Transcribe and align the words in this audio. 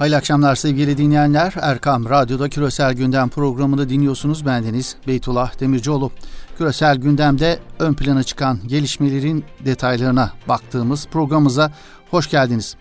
Hayırlı 0.00 0.16
akşamlar 0.16 0.56
sevgili 0.56 0.96
dinleyenler. 0.98 1.54
Erkam 1.60 2.08
Radyo'da 2.08 2.48
Küresel 2.48 2.92
Gündem 2.94 3.28
programını 3.28 3.88
dinliyorsunuz. 3.88 4.46
Bendeniz 4.46 4.96
Beytullah 5.06 5.60
Demircioğlu. 5.60 6.10
Küresel 6.58 6.96
Gündem'de 6.96 7.58
ön 7.78 7.94
plana 7.94 8.22
çıkan 8.22 8.58
gelişmelerin 8.66 9.44
detaylarına 9.64 10.32
baktığımız 10.48 11.06
programımıza 11.06 11.72
hoş 12.10 12.30
geldiniz. 12.30 12.76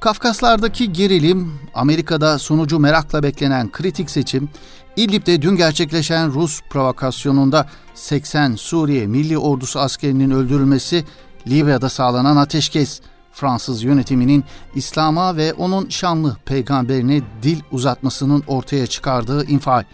Kafkaslardaki 0.00 0.92
gerilim, 0.92 1.52
Amerika'da 1.74 2.38
sonucu 2.38 2.78
merakla 2.78 3.22
beklenen 3.22 3.72
kritik 3.72 4.10
seçim, 4.10 4.48
İdlib'de 4.96 5.42
dün 5.42 5.56
gerçekleşen 5.56 6.32
Rus 6.32 6.60
provokasyonunda 6.70 7.66
80 7.94 8.54
Suriye 8.54 9.06
Milli 9.06 9.38
Ordusu 9.38 9.80
askerinin 9.80 10.30
öldürülmesi, 10.30 11.04
Libya'da 11.46 11.88
sağlanan 11.88 12.36
ateşkes, 12.36 13.00
Fransız 13.32 13.82
yönetiminin 13.82 14.44
İslam'a 14.74 15.36
ve 15.36 15.54
onun 15.54 15.88
şanlı 15.88 16.36
peygamberine 16.44 17.22
dil 17.42 17.60
uzatmasının 17.72 18.42
ortaya 18.46 18.86
çıkardığı 18.86 19.46
infial. 19.46 19.84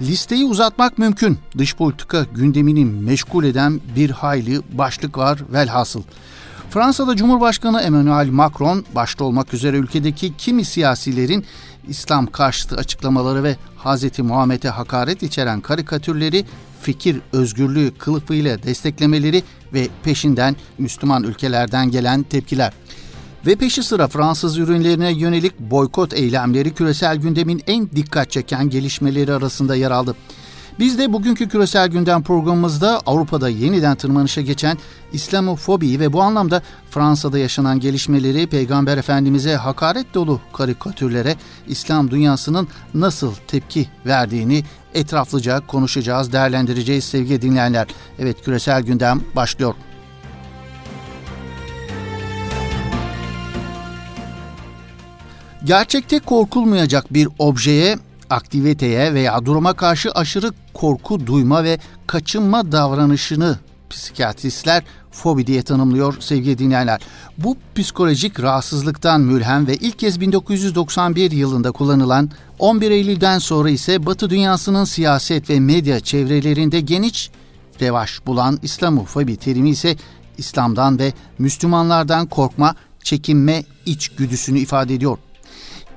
Listeyi 0.00 0.44
uzatmak 0.44 0.98
mümkün. 0.98 1.38
Dış 1.58 1.76
politika 1.76 2.26
gündemini 2.34 2.84
meşgul 2.84 3.44
eden 3.44 3.80
bir 3.96 4.10
hayli 4.10 4.60
başlık 4.78 5.18
var 5.18 5.42
velhasıl. 5.52 6.02
Fransa'da 6.76 7.16
Cumhurbaşkanı 7.16 7.80
Emmanuel 7.80 8.30
Macron 8.30 8.84
başta 8.94 9.24
olmak 9.24 9.54
üzere 9.54 9.76
ülkedeki 9.76 10.36
kimi 10.36 10.64
siyasilerin 10.64 11.44
İslam 11.88 12.26
karşıtı 12.26 12.76
açıklamaları 12.76 13.42
ve 13.42 13.56
Hz. 13.84 14.18
Muhammed'e 14.18 14.68
hakaret 14.68 15.22
içeren 15.22 15.60
karikatürleri 15.60 16.44
fikir 16.80 17.20
özgürlüğü 17.32 17.94
kılıfıyla 17.98 18.62
desteklemeleri 18.62 19.42
ve 19.72 19.88
peşinden 20.04 20.56
Müslüman 20.78 21.22
ülkelerden 21.22 21.90
gelen 21.90 22.22
tepkiler. 22.22 22.72
Ve 23.46 23.56
peşi 23.56 23.82
sıra 23.82 24.08
Fransız 24.08 24.58
ürünlerine 24.58 25.12
yönelik 25.12 25.60
boykot 25.60 26.14
eylemleri 26.14 26.74
küresel 26.74 27.16
gündemin 27.16 27.62
en 27.66 27.90
dikkat 27.90 28.30
çeken 28.30 28.70
gelişmeleri 28.70 29.32
arasında 29.32 29.74
yer 29.74 29.90
aldı. 29.90 30.16
Biz 30.78 30.98
de 30.98 31.12
bugünkü 31.12 31.48
küresel 31.48 31.88
gündem 31.88 32.22
programımızda 32.22 33.00
Avrupa'da 33.06 33.48
yeniden 33.48 33.96
tırmanışa 33.96 34.40
geçen 34.40 34.78
İslamofobiyi 35.12 36.00
ve 36.00 36.12
bu 36.12 36.22
anlamda 36.22 36.62
Fransa'da 36.90 37.38
yaşanan 37.38 37.80
gelişmeleri 37.80 38.46
Peygamber 38.46 38.98
Efendimiz'e 38.98 39.56
hakaret 39.56 40.14
dolu 40.14 40.40
karikatürlere 40.52 41.36
İslam 41.66 42.10
dünyasının 42.10 42.68
nasıl 42.94 43.34
tepki 43.46 43.88
verdiğini 44.06 44.64
etraflıca 44.94 45.66
konuşacağız, 45.66 46.32
değerlendireceğiz 46.32 47.04
sevgili 47.04 47.42
dinleyenler. 47.42 47.86
Evet 48.18 48.44
küresel 48.44 48.82
gündem 48.82 49.20
başlıyor. 49.36 49.74
Gerçekte 55.64 56.18
korkulmayacak 56.18 57.12
bir 57.12 57.28
objeye 57.38 57.98
aktiviteye 58.30 59.14
veya 59.14 59.46
duruma 59.46 59.72
karşı 59.72 60.10
aşırı 60.10 60.52
korku 60.74 61.26
duyma 61.26 61.64
ve 61.64 61.78
kaçınma 62.06 62.72
davranışını 62.72 63.58
psikiyatristler 63.90 64.82
fobi 65.10 65.46
diye 65.46 65.62
tanımlıyor 65.62 66.16
sevgili 66.20 66.58
dinleyenler. 66.58 67.00
Bu 67.38 67.56
psikolojik 67.74 68.40
rahatsızlıktan 68.40 69.20
mülhem 69.20 69.66
ve 69.66 69.74
ilk 69.74 69.98
kez 69.98 70.20
1991 70.20 71.30
yılında 71.30 71.72
kullanılan 71.72 72.30
11 72.58 72.90
Eylül'den 72.90 73.38
sonra 73.38 73.70
ise 73.70 74.06
Batı 74.06 74.30
dünyasının 74.30 74.84
siyaset 74.84 75.50
ve 75.50 75.60
medya 75.60 76.00
çevrelerinde 76.00 76.80
geniş 76.80 77.30
revaş 77.80 78.26
bulan 78.26 78.58
İslamofobi 78.62 79.36
terimi 79.36 79.70
ise 79.70 79.96
İslam'dan 80.38 80.98
ve 80.98 81.12
Müslümanlardan 81.38 82.26
korkma, 82.26 82.74
çekinme 83.02 83.64
içgüdüsünü 83.86 84.58
ifade 84.58 84.94
ediyor. 84.94 85.18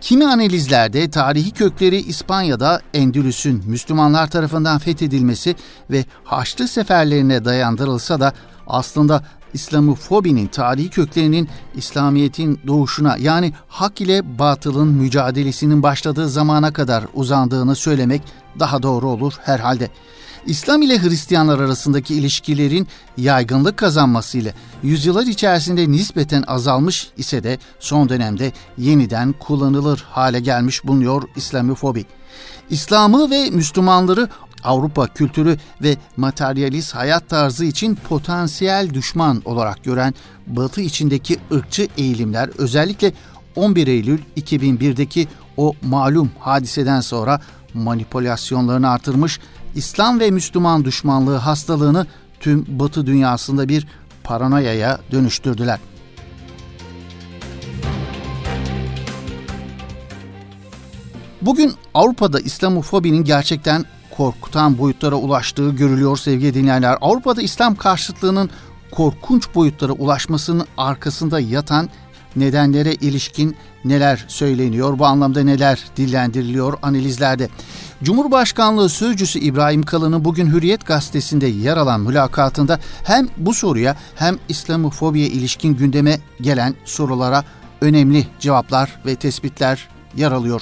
Kimi 0.02 0.28
analizlerde 0.28 1.10
tarihi 1.10 1.52
kökleri 1.52 1.98
İspanya'da 1.98 2.82
Endülüs'ün 2.94 3.64
Müslümanlar 3.66 4.30
tarafından 4.30 4.80
fethedilmesi 4.80 5.56
ve 5.92 6.06
Haçlı 6.24 6.68
seferlerine 6.68 7.46
dayandırılsa 7.46 8.20
da 8.20 8.34
aslında 8.68 9.24
İslamofobinin 9.54 10.48
tarihi 10.48 10.90
köklerinin 10.90 11.50
İslamiyet'in 11.76 12.60
doğuşuna 12.68 13.18
yani 13.18 13.54
hak 13.68 14.02
ile 14.02 14.40
batılın 14.40 14.88
mücadelesinin 14.88 15.84
başladığı 15.84 16.30
zamana 16.30 16.74
kadar 16.74 17.04
uzandığını 17.14 17.76
söylemek 17.76 18.22
daha 18.60 18.84
doğru 18.84 19.10
olur 19.10 19.34
herhalde. 19.44 19.90
İslam 20.46 20.82
ile 20.82 21.02
Hristiyanlar 21.02 21.60
arasındaki 21.60 22.16
ilişkilerin 22.16 22.88
yaygınlık 23.18 23.78
kazanması 23.78 24.38
ile 24.38 24.54
yüzyıllar 24.84 25.26
içerisinde 25.26 25.92
nispeten 25.92 26.44
azalmış 26.48 27.08
ise 27.18 27.44
de 27.44 27.58
son 27.80 28.10
dönemde 28.10 28.52
yeniden 28.78 29.34
kullanılır 29.40 30.06
hale 30.10 30.40
gelmiş 30.40 30.84
bulunuyor 30.84 31.24
İslamofobi. 31.36 32.06
İslam'ı 32.70 33.30
ve 33.30 33.50
Müslümanları 33.50 34.30
Avrupa 34.64 35.08
kültürü 35.08 35.58
ve 35.82 35.98
materyalist 36.18 36.96
hayat 36.96 37.30
tarzı 37.30 37.66
için 37.66 37.96
potansiyel 37.96 38.94
düşman 38.94 39.42
olarak 39.46 39.84
gören 39.84 40.14
Batı 40.48 40.82
içindeki 40.82 41.38
ırkçı 41.52 41.88
eğilimler 41.98 42.50
özellikle 42.58 43.14
11 43.56 43.88
Eylül 43.88 44.20
2001'deki 44.38 45.28
o 45.58 45.74
malum 45.82 46.32
hadiseden 46.40 47.02
sonra 47.02 47.42
manipülasyonlarını 47.74 48.90
artırmış 48.90 49.40
İslam 49.80 50.20
ve 50.20 50.32
Müslüman 50.32 50.86
düşmanlığı 50.86 51.36
hastalığını 51.36 52.06
tüm 52.40 52.66
Batı 52.68 53.06
dünyasında 53.06 53.70
bir 53.70 53.88
paranoyaya 54.24 55.00
dönüştürdüler. 55.12 55.80
Bugün 61.42 61.74
Avrupa'da 61.94 62.40
İslamofobinin 62.40 63.24
gerçekten 63.24 63.86
korkutan 64.18 64.78
boyutlara 64.78 65.16
ulaştığı 65.16 65.70
görülüyor 65.70 66.18
sevgili 66.18 66.54
dinleyenler. 66.54 66.98
Avrupa'da 67.02 67.42
İslam 67.42 67.76
karşıtlığının 67.76 68.50
korkunç 68.92 69.56
boyutlara 69.56 69.92
ulaşmasının 69.92 70.66
arkasında 70.78 71.40
yatan 71.40 71.90
nedenlere 72.36 72.94
ilişkin 72.94 73.56
neler 73.86 74.26
söyleniyor, 74.28 75.00
bu 75.00 75.06
anlamda 75.06 75.44
neler 75.44 75.86
dillendiriliyor 75.98 76.78
analizlerde. 76.82 77.50
Cumhurbaşkanlığı 78.04 78.90
Sözcüsü 78.90 79.40
İbrahim 79.40 79.84
Kalın'ın 79.84 80.26
bugün 80.26 80.48
Hürriyet 80.48 80.86
gazetesinde 80.86 81.48
yer 81.48 81.78
alan 81.78 82.02
mülakatında 82.02 82.80
hem 83.04 83.28
bu 83.38 83.54
soruya 83.54 83.96
hem 84.16 84.38
İslamofobiye 84.50 85.28
ilişkin 85.28 85.76
gündeme 85.76 86.20
gelen 86.42 86.76
sorulara 86.86 87.44
önemli 87.82 88.28
cevaplar 88.40 89.02
ve 89.06 89.16
tespitler 89.16 89.88
yer 90.16 90.32
alıyor. 90.32 90.62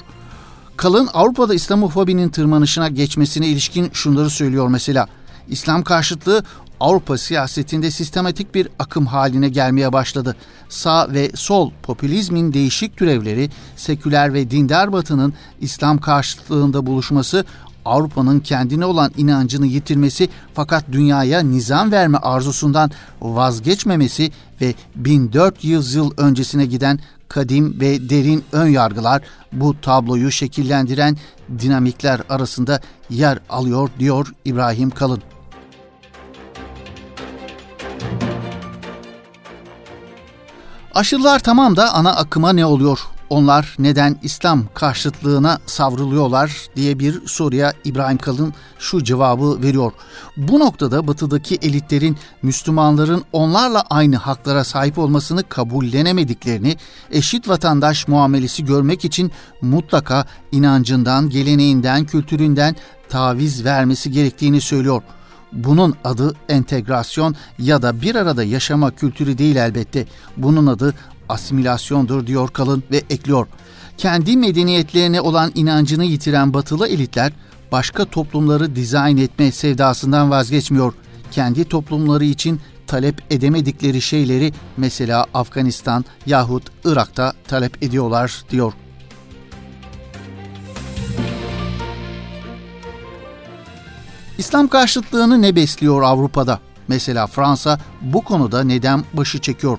Kalın 0.77 1.09
Avrupa'da 1.13 1.53
İslamofobinin 1.53 2.29
tırmanışına 2.29 2.87
geçmesine 2.87 3.47
ilişkin 3.47 3.89
şunları 3.93 4.29
söylüyor 4.29 4.67
mesela. 4.67 5.07
İslam 5.47 5.83
karşıtlığı 5.83 6.43
Avrupa 6.79 7.17
siyasetinde 7.17 7.91
sistematik 7.91 8.55
bir 8.55 8.69
akım 8.79 9.05
haline 9.05 9.49
gelmeye 9.49 9.93
başladı. 9.93 10.35
Sağ 10.69 11.13
ve 11.13 11.31
sol 11.35 11.71
popülizmin 11.83 12.53
değişik 12.53 12.97
türevleri, 12.97 13.49
seküler 13.75 14.33
ve 14.33 14.51
dindar 14.51 14.93
batının 14.93 15.33
İslam 15.61 15.97
karşıtlığında 15.97 16.85
buluşması, 16.85 17.45
Avrupa'nın 17.85 18.39
kendine 18.39 18.85
olan 18.85 19.11
inancını 19.17 19.67
yitirmesi 19.67 20.29
fakat 20.53 20.85
dünyaya 20.91 21.39
nizam 21.39 21.91
verme 21.91 22.17
arzusundan 22.17 22.91
vazgeçmemesi 23.21 24.31
ve 24.61 24.73
1400 24.95 25.95
yıl 25.95 26.11
öncesine 26.17 26.65
giden 26.65 26.99
kadim 27.27 27.77
ve 27.81 28.09
derin 28.09 28.43
ön 28.51 28.67
yargılar 28.67 29.21
bu 29.51 29.81
tabloyu 29.81 30.31
şekillendiren 30.31 31.17
dinamikler 31.59 32.21
arasında 32.29 32.79
yer 33.09 33.39
alıyor 33.49 33.89
diyor 33.99 34.33
İbrahim 34.45 34.89
Kalın. 34.89 35.21
Aşırılar 40.97 41.39
tamam 41.39 41.75
da 41.75 41.93
ana 41.93 42.15
akıma 42.15 42.53
ne 42.53 42.65
oluyor? 42.65 42.99
Onlar 43.29 43.75
neden 43.79 44.19
İslam 44.23 44.63
karşıtlığına 44.73 45.59
savruluyorlar 45.65 46.51
diye 46.75 46.99
bir 46.99 47.27
soruya 47.27 47.73
İbrahim 47.83 48.17
Kalın 48.17 48.53
şu 48.79 49.03
cevabı 49.03 49.61
veriyor. 49.63 49.91
Bu 50.37 50.59
noktada 50.59 51.07
batıdaki 51.07 51.55
elitlerin 51.55 52.17
Müslümanların 52.41 53.23
onlarla 53.31 53.83
aynı 53.89 54.15
haklara 54.15 54.63
sahip 54.63 54.97
olmasını 54.97 55.43
kabullenemediklerini, 55.43 56.77
eşit 57.11 57.47
vatandaş 57.47 58.07
muamelesi 58.07 58.65
görmek 58.65 59.05
için 59.05 59.31
mutlaka 59.61 60.25
inancından, 60.51 61.29
geleneğinden, 61.29 62.05
kültüründen 62.05 62.75
taviz 63.09 63.65
vermesi 63.65 64.11
gerektiğini 64.11 64.61
söylüyor.'' 64.61 65.16
Bunun 65.53 65.95
adı 66.03 66.35
entegrasyon 66.49 67.35
ya 67.59 67.81
da 67.81 68.01
bir 68.01 68.15
arada 68.15 68.43
yaşama 68.43 68.91
kültürü 68.91 69.37
değil 69.37 69.55
elbette. 69.55 70.05
Bunun 70.37 70.67
adı 70.67 70.93
asimilasyondur 71.29 72.27
diyor 72.27 72.49
Kalın 72.49 72.83
ve 72.91 73.03
ekliyor. 73.09 73.47
Kendi 73.97 74.37
medeniyetlerine 74.37 75.21
olan 75.21 75.51
inancını 75.55 76.05
yitiren 76.05 76.53
batılı 76.53 76.87
elitler 76.87 77.33
başka 77.71 78.05
toplumları 78.05 78.75
dizayn 78.75 79.17
etme 79.17 79.51
sevdasından 79.51 80.31
vazgeçmiyor. 80.31 80.93
Kendi 81.31 81.65
toplumları 81.65 82.25
için 82.25 82.61
talep 82.87 83.23
edemedikleri 83.29 84.01
şeyleri 84.01 84.53
mesela 84.77 85.25
Afganistan 85.33 86.05
yahut 86.25 86.63
Irak'ta 86.85 87.33
talep 87.47 87.83
ediyorlar 87.83 88.43
diyor. 88.49 88.73
İslam 94.37 94.67
karşıtlığını 94.67 95.41
ne 95.41 95.55
besliyor 95.55 96.01
Avrupa'da? 96.01 96.59
Mesela 96.87 97.27
Fransa 97.27 97.79
bu 98.01 98.21
konuda 98.21 98.63
neden 98.63 99.03
başı 99.13 99.41
çekiyor? 99.41 99.77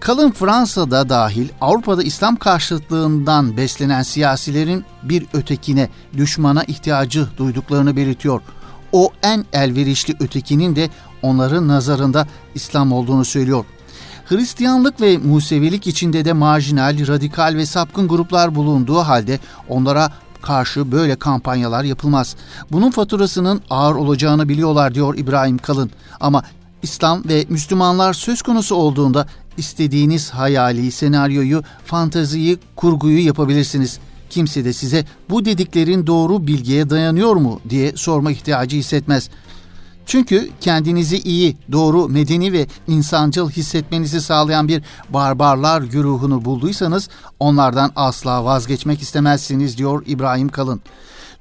Kalın 0.00 0.30
Fransa'da 0.30 1.08
dahil 1.08 1.48
Avrupa'da 1.60 2.02
İslam 2.02 2.36
karşıtlığından 2.36 3.56
beslenen 3.56 4.02
siyasilerin 4.02 4.84
bir 5.02 5.26
ötekine, 5.32 5.88
düşmana 6.16 6.64
ihtiyacı 6.64 7.26
duyduklarını 7.36 7.96
belirtiyor. 7.96 8.42
O 8.92 9.10
en 9.22 9.44
elverişli 9.52 10.14
ötekinin 10.20 10.76
de 10.76 10.90
onların 11.22 11.68
nazarında 11.68 12.26
İslam 12.54 12.92
olduğunu 12.92 13.24
söylüyor. 13.24 13.64
Hristiyanlık 14.26 15.00
ve 15.00 15.18
Musevilik 15.18 15.86
içinde 15.86 16.24
de 16.24 16.32
marjinal, 16.32 17.06
radikal 17.06 17.54
ve 17.56 17.66
sapkın 17.66 18.08
gruplar 18.08 18.54
bulunduğu 18.54 18.98
halde 18.98 19.38
onlara 19.68 20.12
karşı 20.42 20.92
böyle 20.92 21.16
kampanyalar 21.16 21.84
yapılmaz. 21.84 22.36
Bunun 22.72 22.90
faturasının 22.90 23.62
ağır 23.70 23.94
olacağını 23.94 24.48
biliyorlar 24.48 24.94
diyor 24.94 25.18
İbrahim 25.18 25.58
Kalın. 25.58 25.90
Ama 26.20 26.42
İslam 26.82 27.24
ve 27.28 27.46
Müslümanlar 27.48 28.12
söz 28.12 28.42
konusu 28.42 28.74
olduğunda 28.74 29.26
istediğiniz 29.56 30.30
hayali, 30.30 30.92
senaryoyu, 30.92 31.62
fantaziyi, 31.84 32.58
kurguyu 32.76 33.26
yapabilirsiniz. 33.26 33.98
Kimse 34.30 34.64
de 34.64 34.72
size 34.72 35.04
bu 35.30 35.44
dediklerin 35.44 36.06
doğru 36.06 36.46
bilgiye 36.46 36.90
dayanıyor 36.90 37.36
mu 37.36 37.60
diye 37.68 37.92
sorma 37.96 38.32
ihtiyacı 38.32 38.76
hissetmez. 38.76 39.30
Çünkü 40.06 40.50
kendinizi 40.60 41.18
iyi, 41.18 41.56
doğru, 41.72 42.08
medeni 42.08 42.52
ve 42.52 42.66
insancıl 42.88 43.50
hissetmenizi 43.50 44.20
sağlayan 44.20 44.68
bir 44.68 44.82
barbarlar 45.08 45.82
güruhunu 45.82 46.44
bulduysanız 46.44 47.08
onlardan 47.40 47.92
asla 47.96 48.44
vazgeçmek 48.44 49.02
istemezsiniz 49.02 49.78
diyor 49.78 50.02
İbrahim 50.06 50.48
Kalın. 50.48 50.80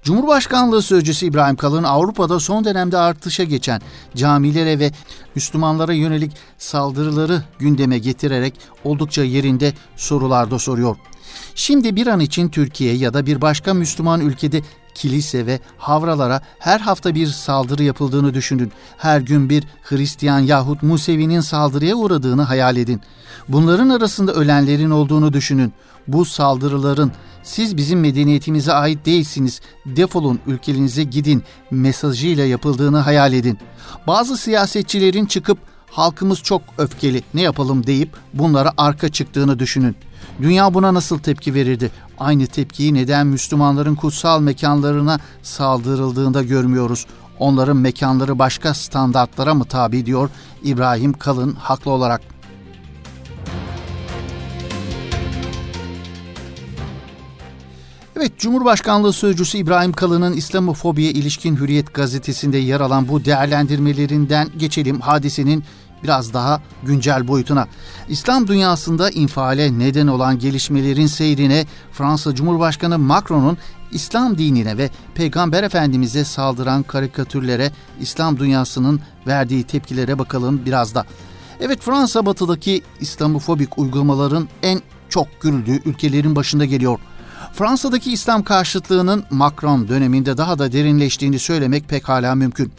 Cumhurbaşkanlığı 0.03 0.81
Sözcüsü 0.81 1.25
İbrahim 1.25 1.55
Kalın 1.55 1.83
Avrupa'da 1.83 2.39
son 2.39 2.65
dönemde 2.65 2.97
artışa 2.97 3.43
geçen 3.43 3.81
camilere 4.15 4.79
ve 4.79 4.91
Müslümanlara 5.35 5.93
yönelik 5.93 6.31
saldırıları 6.57 7.43
gündeme 7.59 7.97
getirerek 7.97 8.53
oldukça 8.83 9.23
yerinde 9.23 9.73
sorularda 9.95 10.59
soruyor. 10.59 10.95
Şimdi 11.55 11.95
bir 11.95 12.07
an 12.07 12.19
için 12.19 12.49
Türkiye 12.49 12.93
ya 12.93 13.13
da 13.13 13.25
bir 13.25 13.41
başka 13.41 13.73
Müslüman 13.73 14.21
ülkede 14.21 14.61
kilise 14.95 15.45
ve 15.45 15.59
havralara 15.77 16.41
her 16.59 16.79
hafta 16.79 17.15
bir 17.15 17.27
saldırı 17.27 17.83
yapıldığını 17.83 18.33
düşünün. 18.33 18.71
Her 18.97 19.21
gün 19.21 19.49
bir 19.49 19.63
Hristiyan 19.83 20.39
yahut 20.39 20.83
Musevi'nin 20.83 21.39
saldırıya 21.39 21.95
uğradığını 21.95 22.41
hayal 22.41 22.77
edin. 22.77 23.01
Bunların 23.47 23.89
arasında 23.89 24.33
ölenlerin 24.33 24.91
olduğunu 24.91 25.33
düşünün. 25.33 25.73
Bu 26.07 26.25
saldırıların 26.25 27.11
siz 27.43 27.77
bizim 27.77 27.99
medeniyetimize 27.99 28.73
ait 28.73 29.05
değilsiniz, 29.05 29.61
defolun 29.85 30.39
ülkenize 30.47 31.03
gidin 31.03 31.43
mesajıyla 31.71 32.45
yapıldığını 32.45 32.97
hayal 32.99 33.33
edin. 33.33 33.57
Bazı 34.07 34.37
siyasetçilerin 34.37 35.25
çıkıp 35.25 35.57
halkımız 35.91 36.39
çok 36.39 36.61
öfkeli 36.77 37.23
ne 37.33 37.41
yapalım 37.41 37.87
deyip 37.87 38.09
bunlara 38.33 38.71
arka 38.77 39.09
çıktığını 39.09 39.59
düşünün. 39.59 39.95
Dünya 40.41 40.73
buna 40.73 40.93
nasıl 40.93 41.19
tepki 41.19 41.53
verirdi? 41.53 41.91
Aynı 42.19 42.47
tepkiyi 42.47 42.93
neden 42.93 43.27
Müslümanların 43.27 43.95
kutsal 43.95 44.41
mekanlarına 44.41 45.19
saldırıldığında 45.43 46.43
görmüyoruz? 46.43 47.05
Onların 47.39 47.77
mekanları 47.77 48.39
başka 48.39 48.73
standartlara 48.73 49.53
mı 49.53 49.65
tabi 49.65 50.05
diyor 50.05 50.29
İbrahim 50.63 51.13
Kalın 51.13 51.53
haklı 51.53 51.91
olarak. 51.91 52.21
Evet, 58.17 58.37
Cumhurbaşkanlığı 58.37 59.13
Sözcüsü 59.13 59.57
İbrahim 59.57 59.93
Kalın'ın 59.93 60.33
İslamofobiye 60.33 61.11
ilişkin 61.11 61.55
Hürriyet 61.55 61.93
gazetesinde 61.93 62.57
yer 62.57 62.79
alan 62.81 63.07
bu 63.07 63.25
değerlendirmelerinden 63.25 64.49
geçelim 64.57 64.99
hadisenin 64.99 65.63
biraz 66.03 66.33
daha 66.33 66.61
güncel 66.83 67.27
boyutuna. 67.27 67.67
İslam 68.09 68.47
dünyasında 68.47 69.09
infiale 69.09 69.79
neden 69.79 70.07
olan 70.07 70.39
gelişmelerin 70.39 71.07
seyrine 71.07 71.65
Fransa 71.91 72.35
Cumhurbaşkanı 72.35 72.99
Macron'un 72.99 73.57
İslam 73.91 74.37
dinine 74.37 74.77
ve 74.77 74.89
Peygamber 75.15 75.63
Efendimiz'e 75.63 76.23
saldıran 76.23 76.83
karikatürlere 76.83 77.71
İslam 77.99 78.39
dünyasının 78.39 78.99
verdiği 79.27 79.63
tepkilere 79.63 80.19
bakalım 80.19 80.61
biraz 80.65 80.95
da. 80.95 81.05
Evet 81.59 81.81
Fransa 81.81 82.25
batıdaki 82.25 82.81
İslamofobik 82.99 83.77
uygulamaların 83.77 84.47
en 84.63 84.81
çok 85.09 85.41
görüldüğü 85.41 85.81
ülkelerin 85.89 86.35
başında 86.35 86.65
geliyor. 86.65 86.99
Fransa'daki 87.53 88.11
İslam 88.11 88.43
karşıtlığının 88.43 89.23
Macron 89.29 89.87
döneminde 89.87 90.37
daha 90.37 90.59
da 90.59 90.71
derinleştiğini 90.71 91.39
söylemek 91.39 91.89
pekala 91.89 92.35
mümkün. 92.35 92.71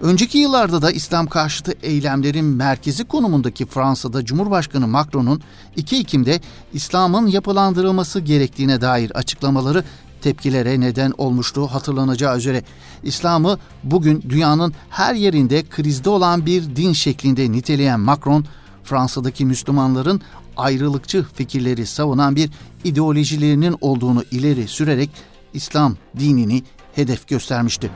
Önceki 0.00 0.38
yıllarda 0.38 0.82
da 0.82 0.90
İslam 0.90 1.26
karşıtı 1.26 1.74
eylemlerin 1.82 2.44
merkezi 2.44 3.04
konumundaki 3.04 3.66
Fransa'da 3.66 4.24
Cumhurbaşkanı 4.24 4.86
Macron'un 4.86 5.42
2 5.76 5.96
Ekim'de 5.96 6.40
İslam'ın 6.72 7.26
yapılandırılması 7.26 8.20
gerektiğine 8.20 8.80
dair 8.80 9.10
açıklamaları 9.10 9.84
tepkilere 10.22 10.80
neden 10.80 11.12
olmuştu 11.18 11.66
hatırlanacağı 11.66 12.38
üzere. 12.38 12.62
İslam'ı 13.02 13.58
bugün 13.84 14.22
dünyanın 14.28 14.74
her 14.90 15.14
yerinde 15.14 15.62
krizde 15.62 16.10
olan 16.10 16.46
bir 16.46 16.76
din 16.76 16.92
şeklinde 16.92 17.52
niteleyen 17.52 18.00
Macron, 18.00 18.44
Fransa'daki 18.84 19.46
Müslümanların 19.46 20.20
ayrılıkçı 20.56 21.26
fikirleri 21.34 21.86
savunan 21.86 22.36
bir 22.36 22.50
ideolojilerinin 22.84 23.76
olduğunu 23.80 24.24
ileri 24.30 24.68
sürerek 24.68 25.10
İslam 25.54 25.96
dinini 26.18 26.62
hedef 26.94 27.28
göstermişti. 27.28 27.90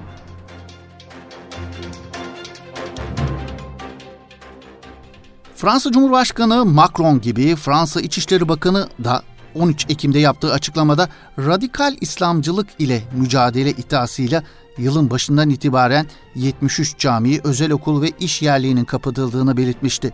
Fransa 5.61 5.93
Cumhurbaşkanı 5.93 6.65
Macron 6.65 7.21
gibi 7.21 7.57
Fransa 7.57 8.01
İçişleri 8.01 8.49
Bakanı 8.49 8.89
da 9.05 9.23
13 9.55 9.87
Ekim'de 9.89 10.19
yaptığı 10.19 10.53
açıklamada 10.53 11.09
radikal 11.39 11.97
İslamcılık 12.01 12.69
ile 12.79 13.03
mücadele 13.13 13.71
iddiasıyla 13.71 14.43
yılın 14.79 15.11
başından 15.11 15.51
itibaren 15.51 16.07
73 16.35 16.99
camiyi, 16.99 17.41
özel 17.45 17.73
okul 17.73 18.03
ve 18.03 18.11
iş 18.21 18.43
yerliğinin 18.43 18.85
kapatıldığını 18.85 19.57
belirtmişti. 19.57 20.13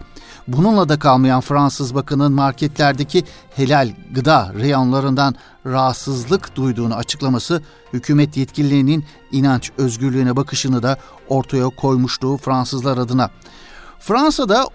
Bununla 0.48 0.88
da 0.88 0.98
kalmayan 0.98 1.40
Fransız 1.40 1.94
Bakan'ın 1.94 2.32
marketlerdeki 2.32 3.25
helal 3.56 3.90
gıda 4.10 4.53
reyonlarından 4.58 5.34
rahatsızlık 5.67 6.56
duyduğunu 6.56 6.94
açıklaması 6.94 7.62
hükümet 7.93 8.36
yetkililerinin 8.36 9.05
inanç 9.32 9.70
özgürlüğüne 9.79 10.36
bakışını 10.36 10.82
da 10.82 10.98
ortaya 11.29 11.69
koymuştu 11.69 12.36
Fransızlar 12.36 12.98
adına. 12.98 13.31
Fransa'da 13.98 14.67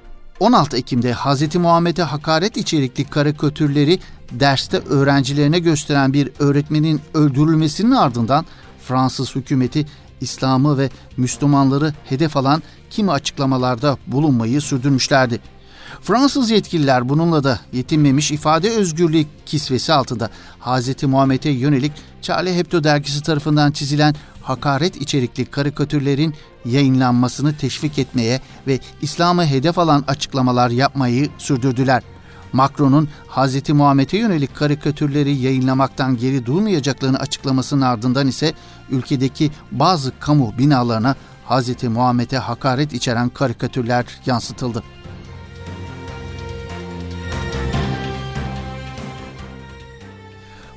16 0.42 0.78
Ekim'de 0.78 1.14
Hz. 1.14 1.56
Muhammed'e 1.56 2.04
hakaret 2.04 2.58
içerikli 2.58 3.06
karikatürleri 3.06 4.00
derste 4.32 4.78
öğrencilerine 4.78 5.60
gösteren 5.60 6.14
bir 6.14 6.30
öğretmenin 6.40 7.02
öldürülmesinin 7.14 7.92
ardından 7.92 8.46
Fransız 8.88 9.36
hükümeti 9.36 9.86
İslam'ı 10.22 10.78
ve 10.78 10.90
Müslümanları 11.18 11.94
hedef 12.06 12.38
alan 12.38 12.64
kimi 12.90 13.12
açıklamalarda 13.12 13.98
bulunmayı 14.08 14.62
sürdürmüşlerdi. 14.62 15.40
Fransız 16.02 16.52
yetkililer 16.52 17.10
bununla 17.10 17.44
da 17.44 17.60
yetinmemiş 17.74 18.32
ifade 18.32 18.70
özgürlüğü 18.70 19.26
kisvesi 19.46 19.94
altında 19.94 20.30
Hz. 20.60 21.04
Muhammed'e 21.04 21.50
yönelik 21.50 21.92
Charlie 22.22 22.56
Hebdo 22.56 22.84
dergisi 22.84 23.24
tarafından 23.24 23.72
çizilen 23.72 24.16
hakaret 24.42 25.02
içerikli 25.02 25.46
karikatürlerin 25.46 26.36
yayınlanmasını 26.66 27.58
teşvik 27.58 28.00
etmeye 28.00 28.42
ve 28.68 28.80
İslam'ı 29.02 29.46
hedef 29.46 29.80
alan 29.80 30.04
açıklamalar 30.08 30.70
yapmayı 30.70 31.30
sürdürdüler. 31.38 32.04
Macron'un 32.54 33.10
Hz. 33.30 33.70
Muhammed'e 33.70 34.18
yönelik 34.18 34.56
karikatürleri 34.56 35.32
yayınlamaktan 35.32 36.18
geri 36.18 36.46
durmayacaklarını 36.46 37.20
açıklamasının 37.20 37.82
ardından 37.82 38.28
ise 38.28 38.54
ülkedeki 38.90 39.52
bazı 39.72 40.20
kamu 40.20 40.54
binalarına 40.58 41.16
Hz. 41.50 41.84
Muhammed'e 41.84 42.38
hakaret 42.38 42.94
içeren 42.94 43.30
karikatürler 43.30 44.06
yansıtıldı. 44.26 44.84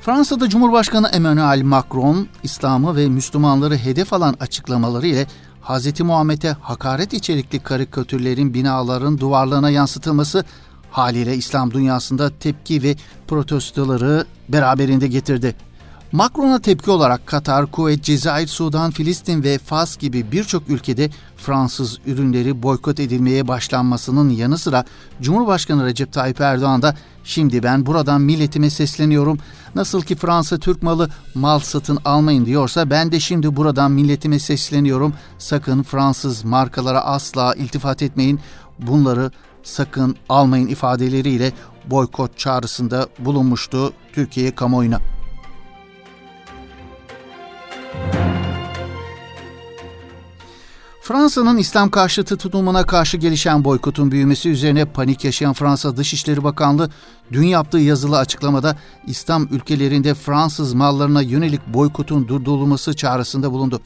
Fransa'da 0.05 0.49
Cumhurbaşkanı 0.49 1.07
Emmanuel 1.07 1.61
Macron, 1.63 2.27
İslam'ı 2.43 2.95
ve 2.95 3.09
Müslümanları 3.09 3.77
hedef 3.77 4.13
alan 4.13 4.35
açıklamaları 4.39 5.07
ile 5.07 5.27
Hz. 5.61 6.01
Muhammed'e 6.01 6.51
hakaret 6.61 7.13
içerikli 7.13 7.59
karikatürlerin 7.59 8.53
binaların 8.53 9.19
duvarlarına 9.19 9.69
yansıtılması 9.69 10.45
haliyle 10.91 11.35
İslam 11.35 11.71
dünyasında 11.71 12.29
tepki 12.39 12.83
ve 12.83 12.95
protestoları 13.27 14.25
beraberinde 14.49 15.07
getirdi. 15.07 15.55
Macron'a 16.11 16.59
tepki 16.59 16.91
olarak 16.91 17.27
Katar, 17.27 17.65
Kuveyt, 17.65 18.03
Cezayir, 18.03 18.47
Sudan, 18.47 18.91
Filistin 18.91 19.43
ve 19.43 19.57
Fas 19.57 19.97
gibi 19.97 20.31
birçok 20.31 20.69
ülkede 20.69 21.09
Fransız 21.37 21.99
ürünleri 22.05 22.63
boykot 22.63 22.99
edilmeye 22.99 23.47
başlanmasının 23.47 24.29
yanı 24.29 24.57
sıra 24.57 24.85
Cumhurbaşkanı 25.21 25.85
Recep 25.85 26.13
Tayyip 26.13 26.41
Erdoğan 26.41 26.81
da 26.81 26.95
şimdi 27.25 27.63
ben 27.63 27.85
buradan 27.85 28.21
milletime 28.21 28.69
sesleniyorum. 28.69 29.37
Nasıl 29.75 30.01
ki 30.01 30.15
Fransa 30.15 30.57
Türk 30.57 30.83
malı 30.83 31.09
mal 31.35 31.59
satın 31.59 31.99
almayın 32.05 32.45
diyorsa 32.45 32.89
ben 32.89 33.11
de 33.11 33.19
şimdi 33.19 33.55
buradan 33.55 33.91
milletime 33.91 34.39
sesleniyorum. 34.39 35.13
Sakın 35.37 35.83
Fransız 35.83 36.43
markalara 36.43 37.01
asla 37.01 37.55
iltifat 37.55 38.01
etmeyin. 38.01 38.39
Bunları 38.79 39.31
sakın 39.63 40.15
almayın 40.29 40.67
ifadeleriyle 40.67 41.51
boykot 41.85 42.37
çağrısında 42.37 43.07
bulunmuştu 43.19 43.93
Türkiye 44.13 44.55
kamuoyuna. 44.55 45.14
Fransa'nın 51.07 51.57
İslam 51.57 51.89
karşıtı 51.89 52.37
tutumuna 52.37 52.83
karşı 52.83 53.17
gelişen 53.17 53.63
boykotun 53.63 54.11
büyümesi 54.11 54.49
üzerine 54.49 54.85
panik 54.85 55.25
yaşayan 55.25 55.53
Fransa 55.53 55.97
Dışişleri 55.97 56.43
Bakanlığı 56.43 56.89
dün 57.31 57.43
yaptığı 57.43 57.77
yazılı 57.77 58.17
açıklamada 58.17 58.75
İslam 59.07 59.47
ülkelerinde 59.51 60.13
Fransız 60.13 60.73
mallarına 60.73 61.21
yönelik 61.21 61.67
boykotun 61.67 62.27
durdurulması 62.27 62.95
çağrısında 62.95 63.51
bulundu. 63.51 63.81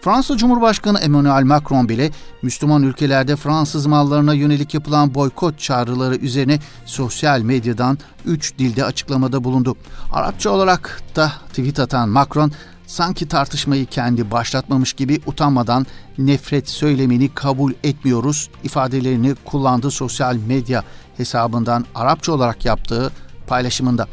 Fransa 0.00 0.36
Cumhurbaşkanı 0.36 0.98
Emmanuel 0.98 1.44
Macron 1.44 1.88
bile 1.88 2.10
Müslüman 2.42 2.82
ülkelerde 2.82 3.36
Fransız 3.36 3.86
mallarına 3.86 4.34
yönelik 4.34 4.74
yapılan 4.74 5.14
boykot 5.14 5.58
çağrıları 5.58 6.16
üzerine 6.16 6.58
sosyal 6.86 7.40
medyadan 7.40 7.98
3 8.24 8.58
dilde 8.58 8.84
açıklamada 8.84 9.44
bulundu. 9.44 9.76
Arapça 10.12 10.50
olarak 10.50 11.02
da 11.16 11.32
tweet 11.48 11.80
atan 11.80 12.08
Macron 12.08 12.52
sanki 12.90 13.28
tartışmayı 13.28 13.86
kendi 13.86 14.30
başlatmamış 14.30 14.92
gibi 14.92 15.20
utanmadan 15.26 15.86
nefret 16.18 16.68
söylemini 16.68 17.34
kabul 17.34 17.72
etmiyoruz 17.84 18.50
ifadelerini 18.64 19.34
kullandı 19.44 19.90
sosyal 19.90 20.36
medya 20.36 20.84
hesabından 21.16 21.84
Arapça 21.94 22.32
olarak 22.32 22.64
yaptığı 22.64 23.12
paylaşımında. 23.46 24.08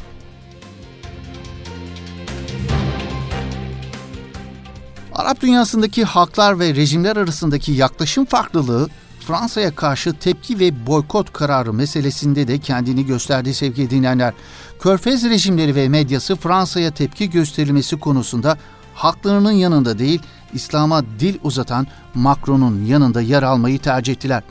Arap 5.14 5.40
dünyasındaki 5.40 6.04
halklar 6.04 6.58
ve 6.58 6.74
rejimler 6.74 7.16
arasındaki 7.16 7.72
yaklaşım 7.72 8.24
farklılığı 8.24 8.88
Fransa'ya 9.28 9.74
karşı 9.74 10.14
tepki 10.14 10.58
ve 10.58 10.86
boykot 10.86 11.32
kararı 11.32 11.72
meselesinde 11.72 12.48
de 12.48 12.58
kendini 12.58 13.06
gösterdi 13.06 13.54
sevgili 13.54 13.90
dinleyenler. 13.90 14.34
Körfez 14.80 15.24
rejimleri 15.24 15.74
ve 15.74 15.88
medyası 15.88 16.36
Fransa'ya 16.36 16.90
tepki 16.90 17.30
gösterilmesi 17.30 17.98
konusunda 17.98 18.58
haklarının 18.94 19.52
yanında 19.52 19.98
değil, 19.98 20.22
İslam'a 20.54 21.02
dil 21.20 21.38
uzatan 21.42 21.86
Macron'un 22.14 22.84
yanında 22.84 23.20
yer 23.20 23.42
almayı 23.42 23.78
tercih 23.78 24.12
ettiler. 24.12 24.42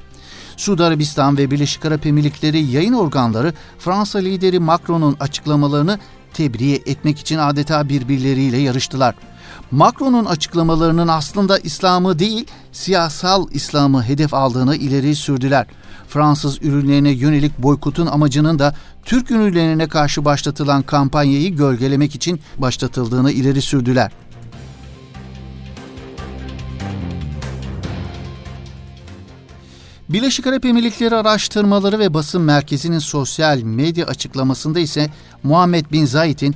Suudi 0.57 0.83
Arabistan 0.83 1.37
ve 1.37 1.51
Birleşik 1.51 1.85
Arap 1.85 2.05
Emirlikleri 2.05 2.63
yayın 2.63 2.93
organları 2.93 3.53
Fransa 3.79 4.19
lideri 4.19 4.59
Macron'un 4.59 5.17
açıklamalarını 5.19 5.99
tebriğe 6.33 6.75
etmek 6.75 7.19
için 7.19 7.37
adeta 7.37 7.89
birbirleriyle 7.89 8.57
yarıştılar. 8.57 9.15
Macron'un 9.71 10.25
açıklamalarının 10.25 11.07
aslında 11.07 11.57
İslam'ı 11.57 12.19
değil, 12.19 12.47
siyasal 12.71 13.47
İslam'ı 13.51 14.03
hedef 14.03 14.33
aldığını 14.33 14.75
ileri 14.75 15.15
sürdüler. 15.15 15.67
Fransız 16.07 16.61
ürünlerine 16.61 17.11
yönelik 17.11 17.57
boykotun 17.57 18.07
amacının 18.07 18.59
da 18.59 18.75
Türk 19.05 19.31
ürünlerine 19.31 19.87
karşı 19.87 20.25
başlatılan 20.25 20.81
kampanyayı 20.81 21.55
gölgelemek 21.55 22.15
için 22.15 22.39
başlatıldığını 22.57 23.31
ileri 23.31 23.61
sürdüler. 23.61 24.11
Birleşik 30.09 30.47
Arap 30.47 30.65
Emirlikleri 30.65 31.15
Araştırmaları 31.15 31.99
ve 31.99 32.13
Basın 32.13 32.41
Merkezi'nin 32.41 32.99
sosyal 32.99 33.61
medya 33.61 34.05
açıklamasında 34.05 34.79
ise 34.79 35.09
Muhammed 35.43 35.85
Bin 35.91 36.05
Zayed'in 36.05 36.55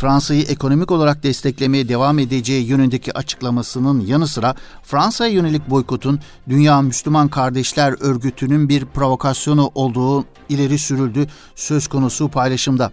Fransa'yı 0.00 0.42
ekonomik 0.42 0.90
olarak 0.90 1.22
desteklemeye 1.22 1.88
devam 1.88 2.18
edeceği 2.18 2.66
yönündeki 2.66 3.12
açıklamasının 3.18 4.00
yanı 4.00 4.28
sıra 4.28 4.54
Fransa'ya 4.82 5.30
yönelik 5.30 5.70
boykotun 5.70 6.20
Dünya 6.48 6.82
Müslüman 6.82 7.28
Kardeşler 7.28 7.94
Örgütü'nün 8.00 8.68
bir 8.68 8.84
provokasyonu 8.84 9.70
olduğu 9.74 10.24
ileri 10.48 10.78
sürüldü 10.78 11.26
söz 11.54 11.88
konusu 11.88 12.28
paylaşımda. 12.28 12.92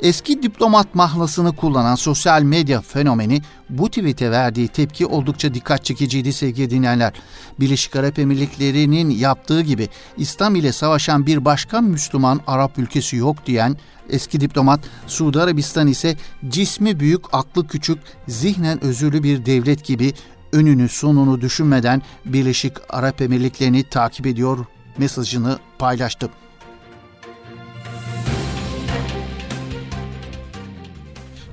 Eski 0.00 0.42
diplomat 0.42 0.94
mahlasını 0.94 1.56
kullanan 1.56 1.94
sosyal 1.94 2.42
medya 2.42 2.80
fenomeni 2.80 3.42
bu 3.70 3.88
tweet'e 3.88 4.30
verdiği 4.30 4.68
tepki 4.68 5.06
oldukça 5.06 5.54
dikkat 5.54 5.84
çekiciydi 5.84 6.32
sevgili 6.32 6.70
dinleyenler. 6.70 7.12
Birleşik 7.60 7.96
Arap 7.96 8.18
Emirlikleri'nin 8.18 9.10
yaptığı 9.10 9.60
gibi 9.60 9.88
İslam 10.16 10.54
ile 10.54 10.72
savaşan 10.72 11.26
bir 11.26 11.44
başka 11.44 11.80
Müslüman 11.80 12.40
Arap 12.46 12.78
ülkesi 12.78 13.16
yok 13.16 13.46
diyen 13.46 13.76
eski 14.10 14.40
diplomat 14.40 14.80
Suudi 15.06 15.40
Arabistan 15.40 15.86
ise 15.86 16.16
cismi 16.48 17.00
büyük, 17.00 17.24
aklı 17.32 17.66
küçük, 17.66 17.98
zihnen 18.28 18.84
özürlü 18.84 19.22
bir 19.22 19.46
devlet 19.46 19.84
gibi 19.84 20.12
önünü 20.52 20.88
sonunu 20.88 21.40
düşünmeden 21.40 22.02
Birleşik 22.24 22.72
Arap 22.88 23.22
Emirlikleri'ni 23.22 23.84
takip 23.84 24.26
ediyor 24.26 24.58
mesajını 24.98 25.58
paylaştı. 25.78 26.30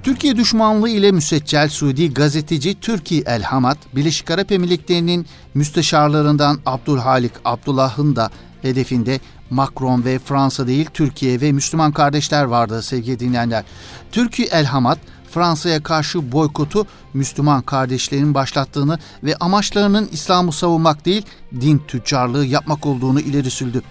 Türkiye 0.03 0.35
düşmanlığı 0.35 0.89
ile 0.89 1.11
müseccel 1.11 1.69
Suudi 1.69 2.13
gazeteci 2.13 2.79
Türkiye 2.79 3.23
El 3.25 3.43
Hamad, 3.43 3.77
Birleşik 3.95 4.31
Arap 4.31 4.51
Emirlikleri'nin 4.51 5.25
müsteşarlarından 5.53 6.59
Abdülhalik 6.65 7.31
Abdullah'ın 7.45 8.15
da 8.15 8.31
hedefinde 8.61 9.19
Macron 9.49 10.05
ve 10.05 10.19
Fransa 10.19 10.67
değil 10.67 10.89
Türkiye 10.93 11.41
ve 11.41 11.51
Müslüman 11.51 11.91
kardeşler 11.91 12.43
vardı 12.43 12.81
sevgili 12.81 13.19
dinleyenler. 13.19 13.63
Türkiye 14.11 14.47
El 14.47 14.65
Hamad, 14.65 14.97
Fransa'ya 15.31 15.83
karşı 15.83 16.31
boykotu 16.31 16.85
Müslüman 17.13 17.61
kardeşlerin 17.61 18.33
başlattığını 18.33 18.99
ve 19.23 19.35
amaçlarının 19.35 20.09
İslam'ı 20.11 20.51
savunmak 20.51 21.05
değil, 21.05 21.25
din 21.61 21.81
tüccarlığı 21.87 22.45
yapmak 22.45 22.85
olduğunu 22.85 23.19
ileri 23.19 23.51
sürdü. 23.51 23.81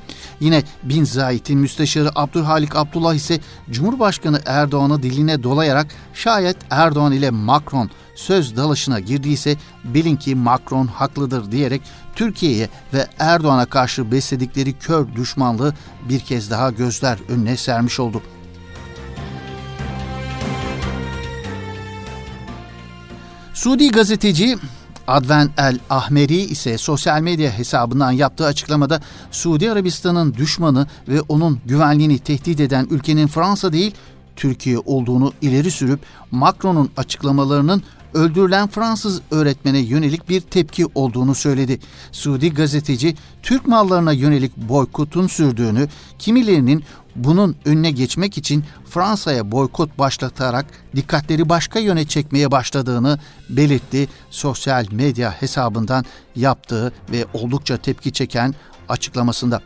Yine 0.40 0.62
Bin 0.82 1.04
Zayed'in 1.04 1.58
müsteşarı 1.58 2.10
Abdülhalik 2.14 2.76
Abdullah 2.76 3.14
ise 3.14 3.40
Cumhurbaşkanı 3.70 4.40
Erdoğan'ı 4.46 5.02
diline 5.02 5.42
dolayarak 5.42 5.86
şayet 6.14 6.56
Erdoğan 6.70 7.12
ile 7.12 7.30
Macron 7.30 7.90
söz 8.14 8.56
dalışına 8.56 9.00
girdiyse 9.00 9.56
bilin 9.84 10.16
ki 10.16 10.34
Macron 10.34 10.86
haklıdır 10.86 11.52
diyerek 11.52 11.82
Türkiye'ye 12.14 12.68
ve 12.94 13.06
Erdoğan'a 13.18 13.66
karşı 13.66 14.12
besledikleri 14.12 14.72
kör 14.72 15.14
düşmanlığı 15.14 15.74
bir 16.08 16.20
kez 16.20 16.50
daha 16.50 16.70
gözler 16.70 17.18
önüne 17.28 17.56
sermiş 17.56 18.00
oldu. 18.00 18.22
Suudi 23.54 23.90
gazeteci 23.90 24.58
Adven 25.08 25.50
El 25.58 25.78
Ahmeri 25.90 26.36
ise 26.36 26.78
sosyal 26.78 27.20
medya 27.20 27.58
hesabından 27.58 28.10
yaptığı 28.10 28.46
açıklamada 28.46 29.00
Suudi 29.30 29.70
Arabistan'ın 29.70 30.34
düşmanı 30.34 30.86
ve 31.08 31.20
onun 31.20 31.60
güvenliğini 31.66 32.18
tehdit 32.18 32.60
eden 32.60 32.86
ülkenin 32.90 33.26
Fransa 33.26 33.72
değil 33.72 33.94
Türkiye 34.36 34.78
olduğunu 34.78 35.32
ileri 35.42 35.70
sürüp 35.70 36.00
Macron'un 36.30 36.90
açıklamalarının 36.96 37.82
öldürülen 38.14 38.68
Fransız 38.68 39.20
öğretmene 39.30 39.78
yönelik 39.78 40.28
bir 40.28 40.40
tepki 40.40 40.86
olduğunu 40.94 41.34
söyledi. 41.34 41.78
Suudi 42.12 42.54
gazeteci 42.54 43.16
Türk 43.42 43.66
mallarına 43.66 44.12
yönelik 44.12 44.56
boykotun 44.56 45.26
sürdüğünü, 45.26 45.88
kimilerinin 46.18 46.84
bunun 47.16 47.56
önüne 47.64 47.90
geçmek 47.90 48.38
için 48.38 48.64
Fransa'ya 48.90 49.52
boykot 49.52 49.98
başlatarak 49.98 50.66
dikkatleri 50.96 51.48
başka 51.48 51.78
yöne 51.78 52.04
çekmeye 52.04 52.50
başladığını 52.50 53.18
belirtti. 53.50 54.08
Sosyal 54.30 54.86
medya 54.92 55.30
hesabından 55.30 56.04
yaptığı 56.36 56.92
ve 57.12 57.26
oldukça 57.34 57.76
tepki 57.76 58.12
çeken 58.12 58.54
açıklamasında. 58.88 59.60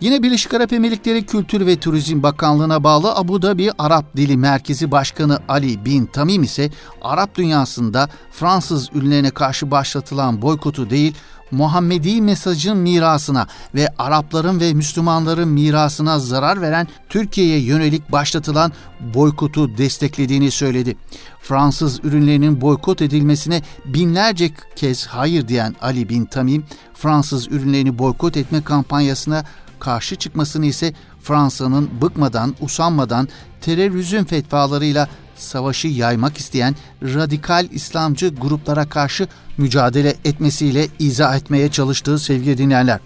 Yine 0.00 0.22
Birleşik 0.22 0.54
Arap 0.54 0.72
Emirlikleri 0.72 1.26
Kültür 1.26 1.66
ve 1.66 1.76
Turizm 1.76 2.22
Bakanlığı'na 2.22 2.84
bağlı 2.84 3.14
Abu 3.14 3.42
Dhabi 3.42 3.70
Arap 3.78 4.16
Dili 4.16 4.36
Merkezi 4.36 4.90
Başkanı 4.90 5.38
Ali 5.48 5.84
Bin 5.84 6.06
Tamim 6.06 6.42
ise 6.42 6.70
Arap 7.02 7.34
dünyasında 7.34 8.08
Fransız 8.30 8.90
ünlerine 8.94 9.30
karşı 9.30 9.70
başlatılan 9.70 10.42
boykotu 10.42 10.90
değil, 10.90 11.14
Muhammedi 11.50 12.22
mesajın 12.22 12.76
mirasına 12.76 13.46
ve 13.74 13.88
Arapların 13.98 14.60
ve 14.60 14.74
Müslümanların 14.74 15.48
mirasına 15.48 16.18
zarar 16.18 16.60
veren 16.60 16.88
Türkiye'ye 17.08 17.58
yönelik 17.58 18.12
başlatılan 18.12 18.72
boykotu 19.14 19.78
desteklediğini 19.78 20.50
söyledi. 20.50 20.96
Fransız 21.40 22.04
ürünlerinin 22.04 22.60
boykot 22.60 23.02
edilmesine 23.02 23.62
binlerce 23.84 24.50
kez 24.76 25.06
hayır 25.06 25.48
diyen 25.48 25.76
Ali 25.80 26.08
Bin 26.08 26.24
Tamim, 26.24 26.64
Fransız 26.94 27.48
ürünlerini 27.48 27.98
boykot 27.98 28.36
etme 28.36 28.62
kampanyasına 28.62 29.44
karşı 29.80 30.16
çıkmasını 30.16 30.66
ise 30.66 30.92
Fransa'nın 31.20 31.90
bıkmadan, 32.02 32.54
usanmadan 32.60 33.28
terörizm 33.60 34.24
fetvalarıyla 34.24 35.08
savaşı 35.36 35.88
yaymak 35.88 36.38
isteyen 36.38 36.74
radikal 37.02 37.66
İslamcı 37.70 38.34
gruplara 38.34 38.88
karşı 38.88 39.28
mücadele 39.58 40.14
etmesiyle 40.24 40.88
izah 40.98 41.36
etmeye 41.36 41.70
çalıştığı 41.70 42.18
sevgili 42.18 42.58
dinleyenler. 42.58 43.00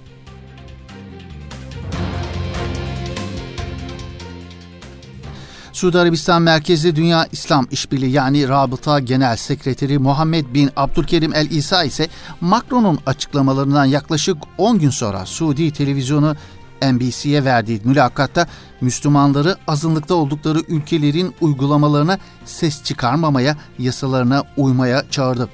Suudi 5.80 5.98
Arabistan 5.98 6.42
merkezli 6.42 6.96
Dünya 6.96 7.26
İslam 7.32 7.66
İşbirliği 7.70 8.12
yani 8.12 8.48
Rabıta 8.48 9.00
Genel 9.00 9.36
Sekreteri 9.36 9.98
Muhammed 9.98 10.54
bin 10.54 10.70
Abdülkerim 10.76 11.34
El 11.34 11.50
İsa 11.50 11.84
ise 11.84 12.08
Macron'un 12.40 12.98
açıklamalarından 13.06 13.84
yaklaşık 13.84 14.36
10 14.58 14.78
gün 14.78 14.90
sonra 14.90 15.26
Suudi 15.26 15.70
televizyonu 15.70 16.36
NBC'ye 16.82 17.44
verdiği 17.44 17.80
mülakatta 17.84 18.46
Müslümanları 18.80 19.56
azınlıkta 19.68 20.14
oldukları 20.14 20.58
ülkelerin 20.68 21.34
uygulamalarına 21.40 22.18
ses 22.44 22.84
çıkarmamaya, 22.84 23.56
yasalarına 23.78 24.44
uymaya 24.56 25.10
çağırdı. 25.10 25.48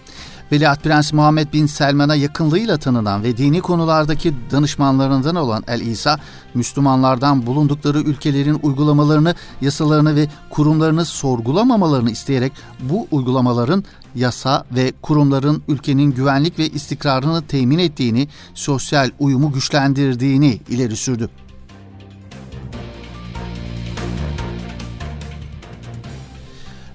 Veliaht 0.52 0.82
Prens 0.82 1.12
Muhammed 1.12 1.52
Bin 1.52 1.66
Selman'a 1.66 2.14
yakınlığıyla 2.14 2.76
tanınan 2.76 3.22
ve 3.22 3.36
dini 3.36 3.60
konulardaki 3.60 4.34
danışmanlarından 4.50 5.36
olan 5.36 5.64
El 5.68 5.80
İsa, 5.80 6.18
Müslümanlardan 6.54 7.46
bulundukları 7.46 7.98
ülkelerin 7.98 8.58
uygulamalarını, 8.62 9.34
yasalarını 9.60 10.16
ve 10.16 10.28
kurumlarını 10.50 11.04
sorgulamamalarını 11.04 12.10
isteyerek 12.10 12.52
bu 12.80 13.06
uygulamaların 13.10 13.84
yasa 14.14 14.64
ve 14.70 14.92
kurumların 15.02 15.62
ülkenin 15.68 16.10
güvenlik 16.10 16.58
ve 16.58 16.68
istikrarını 16.68 17.42
temin 17.46 17.78
ettiğini, 17.78 18.28
sosyal 18.54 19.10
uyumu 19.18 19.52
güçlendirdiğini 19.52 20.60
ileri 20.68 20.96
sürdü. 20.96 21.30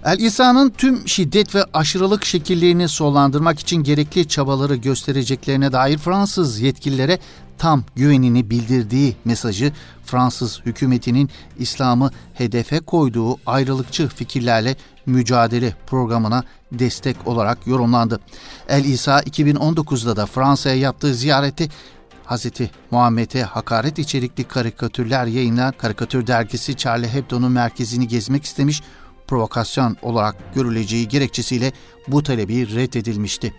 El 0.06 0.20
İsa'nın 0.20 0.70
tüm 0.70 1.08
şiddet 1.08 1.56
ve 1.56 1.66
aşırılık 1.74 2.26
şekillerini 2.26 2.88
sollandırmak 2.88 3.60
için 3.60 3.84
gerekli 3.84 4.28
çabaları 4.28 4.76
göstereceklerine 4.76 5.72
dair 5.72 5.98
Fransız 5.98 6.60
yetkililere 6.60 7.20
tam 7.58 7.84
güvenini 7.96 8.50
bildirdiği 8.50 9.16
mesajı 9.26 9.74
Fransız 10.06 10.62
hükümetinin 10.66 11.30
İslam'ı 11.60 12.12
hedefe 12.34 12.80
koyduğu 12.80 13.38
ayrılıkçı 13.46 14.08
fikirlerle 14.08 14.76
mücadele 15.06 15.76
programına 15.88 16.44
destek 16.72 17.28
olarak 17.28 17.68
yorumlandı. 17.68 18.20
El 18.70 18.86
İsa 18.86 19.20
2019'da 19.20 20.16
da 20.16 20.26
Fransa'ya 20.26 20.76
yaptığı 20.76 21.14
ziyareti 21.14 21.70
Hz. 22.26 22.46
Muhammed'e 22.92 23.44
hakaret 23.44 24.00
içerikli 24.00 24.44
karikatürler 24.44 25.26
yayınlayan 25.26 25.74
karikatür 25.78 26.28
dergisi 26.28 26.78
Charlie 26.78 27.14
Hebdo'nun 27.14 27.52
merkezini 27.52 28.08
gezmek 28.08 28.44
istemiş 28.44 28.82
provokasyon 29.32 29.98
olarak 30.02 30.36
görüleceği 30.56 31.08
gerekçesiyle 31.08 31.72
bu 32.08 32.24
talebi 32.24 32.76
reddedilmişti. 32.76 33.54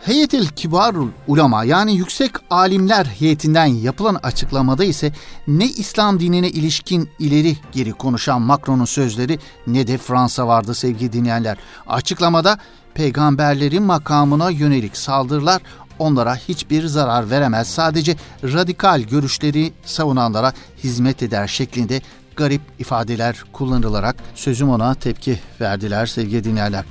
Heyetil 0.00 0.48
Kibarul 0.48 1.08
Ulama 1.28 1.64
yani 1.64 1.96
yüksek 1.96 2.32
alimler 2.50 3.04
heyetinden 3.04 3.66
yapılan 3.66 4.14
açıklamada 4.22 4.84
ise 4.84 5.12
ne 5.48 5.64
İslam 5.64 6.20
dinine 6.20 6.48
ilişkin 6.48 7.08
ileri 7.18 7.56
geri 7.72 7.92
konuşan 7.92 8.42
Macron'un 8.42 8.84
sözleri 8.84 9.38
ne 9.66 9.86
de 9.86 9.98
Fransa 9.98 10.46
vardı 10.46 10.74
sevgili 10.74 11.12
dinleyenler. 11.12 11.56
Açıklamada 11.86 12.58
peygamberlerin 12.94 13.82
makamına 13.82 14.50
yönelik 14.50 14.96
saldırılar 14.96 15.62
onlara 16.00 16.36
hiçbir 16.36 16.86
zarar 16.86 17.30
veremez. 17.30 17.68
Sadece 17.68 18.16
radikal 18.42 19.00
görüşleri 19.00 19.72
savunanlara 19.84 20.52
hizmet 20.84 21.22
eder 21.22 21.46
şeklinde 21.46 22.00
garip 22.36 22.62
ifadeler 22.78 23.44
kullanılarak 23.52 24.16
sözüm 24.34 24.70
ona 24.70 24.94
tepki 24.94 25.38
verdiler 25.60 26.06
sevgili 26.06 26.44
dinleyenler. 26.44 26.84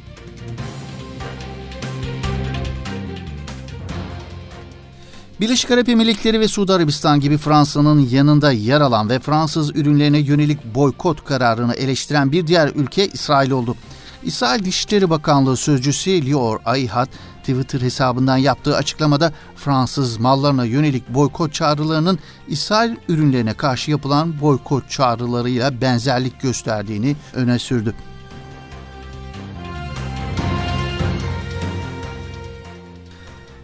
Birleşik 5.40 5.72
Arap 5.72 5.90
Emirlikleri 5.90 6.40
ve 6.40 6.48
Suudi 6.48 6.74
Arabistan 6.74 7.20
gibi 7.20 7.38
Fransa'nın 7.38 8.00
yanında 8.00 8.52
yer 8.52 8.82
alan 8.82 9.10
ve 9.10 9.20
Fransız 9.20 9.76
ürünlerine 9.76 10.20
yönelik 10.20 10.76
boykot 10.76 11.26
kararını 11.26 11.74
eleştiren 11.74 12.32
bir 12.32 12.48
diğer 12.48 12.68
ülke 12.76 13.08
İsrail 13.08 13.52
oldu. 13.52 13.76
İsrail 14.24 14.66
Dışişleri 14.66 15.10
Bakanlığı 15.10 15.58
Sözcüsü 15.58 16.26
Lior 16.26 16.60
Ayhat, 16.66 17.10
Twitter 17.50 17.82
hesabından 17.82 18.38
yaptığı 18.38 18.76
açıklamada 18.76 19.34
Fransız 19.56 20.18
mallarına 20.18 20.66
yönelik 20.66 21.10
boykot 21.10 21.54
çağrılarının 21.54 22.20
İsrail 22.48 22.96
ürünlerine 23.08 23.54
karşı 23.54 23.92
yapılan 23.92 24.42
boykot 24.42 24.90
çağrılarıyla 24.90 25.82
benzerlik 25.82 26.42
gösterdiğini 26.42 27.16
öne 27.34 27.60
sürdü. 27.60 27.94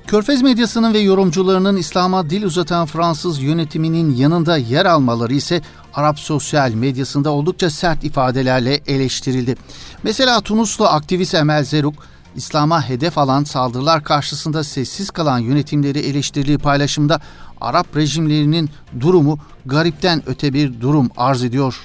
Körfez 0.07 0.41
medyasının 0.41 0.93
ve 0.93 0.99
yorumcularının 0.99 1.77
İslam'a 1.77 2.29
dil 2.29 2.43
uzatan 2.43 2.85
Fransız 2.85 3.41
yönetiminin 3.41 4.15
yanında 4.15 4.57
yer 4.57 4.85
almaları 4.85 5.33
ise 5.33 5.61
Arap 5.93 6.19
sosyal 6.19 6.71
medyasında 6.71 7.29
oldukça 7.29 7.69
sert 7.69 8.03
ifadelerle 8.03 8.81
eleştirildi. 8.87 9.55
Mesela 10.03 10.41
Tunuslu 10.41 10.85
aktivist 10.85 11.33
Emel 11.33 11.63
Zeruk, 11.63 11.93
İslam'a 12.35 12.89
hedef 12.89 13.17
alan 13.17 13.43
saldırılar 13.43 14.03
karşısında 14.03 14.63
sessiz 14.63 15.09
kalan 15.09 15.39
yönetimleri 15.39 15.99
eleştirdiği 15.99 16.57
paylaşımda 16.57 17.19
Arap 17.61 17.95
rejimlerinin 17.95 18.69
durumu 18.99 19.39
garipten 19.65 20.23
öte 20.25 20.53
bir 20.53 20.81
durum 20.81 21.09
arz 21.17 21.43
ediyor 21.43 21.75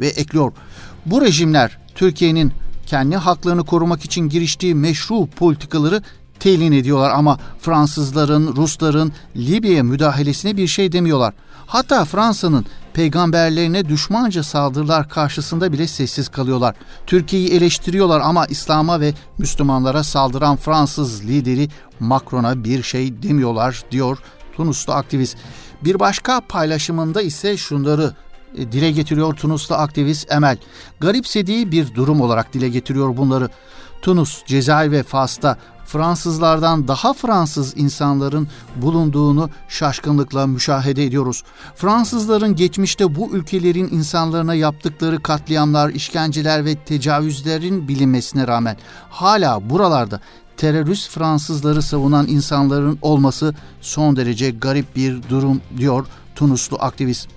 ve 0.00 0.06
ekliyor. 0.06 0.52
Bu 1.06 1.20
rejimler 1.20 1.78
Türkiye'nin 1.94 2.52
kendi 2.86 3.16
haklarını 3.16 3.64
korumak 3.64 4.04
için 4.04 4.28
giriştiği 4.28 4.74
meşru 4.74 5.26
politikaları 5.26 6.02
telin 6.40 6.72
ediyorlar 6.72 7.10
ama 7.10 7.38
Fransızların, 7.60 8.56
Rusların 8.56 9.12
Libya'ya 9.36 9.82
müdahalesine 9.82 10.56
bir 10.56 10.66
şey 10.66 10.92
demiyorlar. 10.92 11.34
Hatta 11.66 12.04
Fransa'nın 12.04 12.66
peygamberlerine 12.94 13.88
düşmanca 13.88 14.42
saldırılar 14.42 15.08
karşısında 15.08 15.72
bile 15.72 15.86
sessiz 15.86 16.28
kalıyorlar. 16.28 16.74
Türkiye'yi 17.06 17.50
eleştiriyorlar 17.50 18.20
ama 18.20 18.46
İslam'a 18.46 19.00
ve 19.00 19.14
Müslümanlara 19.38 20.04
saldıran 20.04 20.56
Fransız 20.56 21.24
lideri 21.24 21.68
Macron'a 22.00 22.64
bir 22.64 22.82
şey 22.82 23.22
demiyorlar 23.22 23.82
diyor 23.90 24.18
Tunuslu 24.56 24.92
aktivist. 24.92 25.36
Bir 25.84 26.00
başka 26.00 26.40
paylaşımında 26.40 27.22
ise 27.22 27.56
şunları 27.56 28.14
e, 28.56 28.72
dile 28.72 28.90
getiriyor 28.90 29.34
Tunuslu 29.34 29.74
aktivist 29.74 30.32
Emel. 30.32 30.56
Garipsediği 31.00 31.72
bir 31.72 31.94
durum 31.94 32.20
olarak 32.20 32.52
dile 32.52 32.68
getiriyor 32.68 33.16
bunları. 33.16 33.48
Tunus, 34.02 34.44
Cezayir 34.46 34.90
ve 34.90 35.02
Fas'ta 35.02 35.56
Fransızlardan 35.86 36.88
daha 36.88 37.12
Fransız 37.12 37.76
insanların 37.76 38.48
bulunduğunu 38.76 39.50
şaşkınlıkla 39.68 40.46
müşahede 40.46 41.04
ediyoruz. 41.04 41.42
Fransızların 41.76 42.56
geçmişte 42.56 43.14
bu 43.14 43.30
ülkelerin 43.30 43.88
insanlarına 43.92 44.54
yaptıkları 44.54 45.22
katliamlar, 45.22 45.90
işkenceler 45.90 46.64
ve 46.64 46.74
tecavüzlerin 46.74 47.88
bilinmesine 47.88 48.46
rağmen 48.46 48.76
hala 49.10 49.70
buralarda 49.70 50.20
terörist 50.56 51.10
Fransızları 51.10 51.82
savunan 51.82 52.26
insanların 52.26 52.98
olması 53.02 53.54
son 53.80 54.16
derece 54.16 54.50
garip 54.50 54.96
bir 54.96 55.28
durum 55.28 55.60
diyor 55.76 56.06
Tunuslu 56.34 56.76
aktivist. 56.80 57.28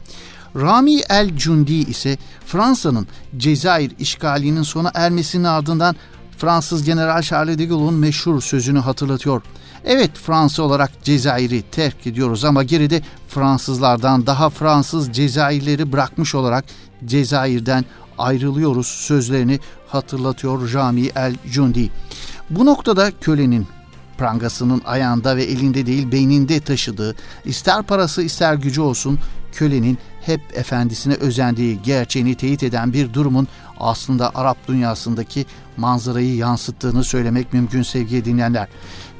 Rami 0.55 1.01
El 1.09 1.37
Cundi 1.37 1.73
ise 1.73 2.17
Fransa'nın 2.45 3.07
Cezayir 3.37 3.91
işgalinin 3.99 4.63
sona 4.63 4.91
ermesinin 4.93 5.43
ardından 5.43 5.95
Fransız 6.37 6.83
General 6.83 7.21
Charles 7.21 7.57
de 7.57 7.65
Gaulle'un 7.65 7.93
meşhur 7.93 8.41
sözünü 8.41 8.79
hatırlatıyor. 8.79 9.41
Evet 9.85 10.11
Fransa 10.17 10.63
olarak 10.63 11.03
Cezayir'i 11.03 11.61
terk 11.61 12.07
ediyoruz 12.07 12.45
ama 12.45 12.63
geride 12.63 13.01
Fransızlardan 13.27 14.27
daha 14.27 14.49
Fransız 14.49 15.13
Cezayirleri 15.13 15.91
bırakmış 15.91 16.35
olarak 16.35 16.65
Cezayir'den 17.05 17.85
ayrılıyoruz 18.17 18.87
sözlerini 18.87 19.59
hatırlatıyor 19.87 20.73
Rami 20.73 21.09
El 21.15 21.35
Cundi. 21.51 21.89
Bu 22.49 22.65
noktada 22.65 23.11
kölenin 23.21 23.67
prangasının 24.17 24.81
ayağında 24.85 25.37
ve 25.37 25.43
elinde 25.43 25.85
değil 25.85 26.11
beyninde 26.11 26.59
taşıdığı 26.59 27.15
ister 27.45 27.83
parası 27.83 28.21
ister 28.21 28.53
gücü 28.53 28.81
olsun 28.81 29.19
kölenin 29.53 29.97
hep 30.21 30.41
efendisine 30.53 31.13
özendiği 31.13 31.81
gerçeğini 31.81 32.35
teyit 32.35 32.63
eden 32.63 32.93
bir 32.93 33.13
durumun 33.13 33.47
aslında 33.83 34.31
Arap 34.35 34.57
dünyasındaki 34.67 35.45
manzarayı 35.77 36.35
yansıttığını 36.35 37.03
söylemek 37.03 37.53
mümkün 37.53 37.83
sevgili 37.83 38.25
dinleyenler. 38.25 38.67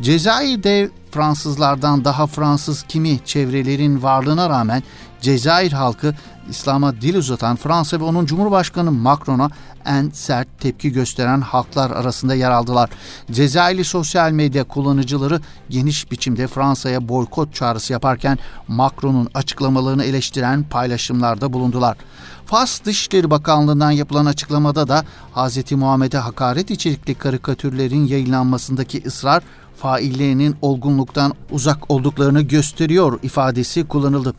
Cezayir'de 0.02 0.90
Fransızlardan 1.12 2.06
daha 2.06 2.28
Fransız 2.28 2.84
kimi 2.84 3.20
çevrelerin 3.26 4.04
varlığına 4.04 4.50
rağmen 4.50 4.84
Cezayir 5.22 5.72
halkı 5.72 6.16
İslam'a 6.50 7.02
dil 7.02 7.16
uzatan 7.16 7.56
Fransa 7.56 8.00
ve 8.00 8.04
onun 8.04 8.26
Cumhurbaşkanı 8.26 8.92
Macron'a 8.92 9.50
en 9.86 10.10
sert 10.10 10.48
tepki 10.60 10.92
gösteren 10.92 11.42
halklar 11.42 11.92
arasında 11.92 12.36
yer 12.36 12.52
aldılar. 12.52 12.90
Cezayirli 13.32 13.84
sosyal 13.84 14.32
medya 14.32 14.64
kullanıcıları 14.64 15.42
geniş 15.70 16.12
biçimde 16.12 16.48
Fransa'ya 16.48 17.10
boykot 17.10 17.54
çağrısı 17.54 17.94
yaparken 17.94 18.40
Macron'un 18.68 19.30
açıklamalarını 19.34 20.04
eleştiren 20.04 20.64
paylaşımlarda 20.64 21.54
bulundular. 21.54 21.98
Fas 22.46 22.84
Dışişleri 22.84 23.32
Bakanlığı'ndan 23.32 23.92
yapılan 23.92 24.26
açıklamada 24.26 24.88
da 24.88 25.06
Hz. 25.36 25.72
Muhammed'e 25.72 26.18
hakaret 26.18 26.72
içerikli 26.72 27.16
karikatürlerin 27.16 28.08
yayınlanmasındaki 28.08 29.04
ısrar 29.06 29.44
faillerinin 29.76 30.56
olgunluktan 30.62 31.34
uzak 31.52 31.92
olduklarını 31.92 32.42
gösteriyor 32.42 33.20
ifadesi 33.24 33.88
kullanıldı. 33.88 34.34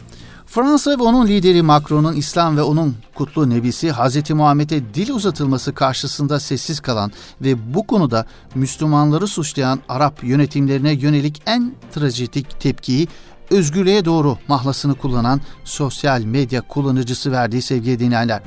Fransa 0.47 0.91
ve 0.91 1.03
onun 1.03 1.27
lideri 1.27 1.63
Macron'un 1.63 2.17
İslam 2.17 2.57
ve 2.57 2.63
onun 2.63 2.97
kutlu 3.15 3.51
nebisi 3.51 3.93
Hz. 3.93 4.31
Muhammed'e 4.31 4.95
dil 4.95 5.11
uzatılması 5.11 5.75
karşısında 5.75 6.41
sessiz 6.41 6.81
kalan 6.81 7.13
ve 7.41 7.75
bu 7.75 7.87
konuda 7.87 8.27
Müslümanları 8.55 9.27
suçlayan 9.27 9.81
Arap 9.89 10.25
yönetimlerine 10.25 10.93
yönelik 10.93 11.43
en 11.47 11.75
trajedik 11.95 12.61
tepkiyi 12.61 13.09
özgürlüğe 13.51 14.05
doğru 14.05 14.39
mahlasını 14.49 14.95
kullanan 14.95 15.41
sosyal 15.65 16.23
medya 16.23 16.61
kullanıcısı 16.61 17.33
verdiği 17.33 17.63
sevgili 17.63 17.99
dinleyenler. 17.99 18.43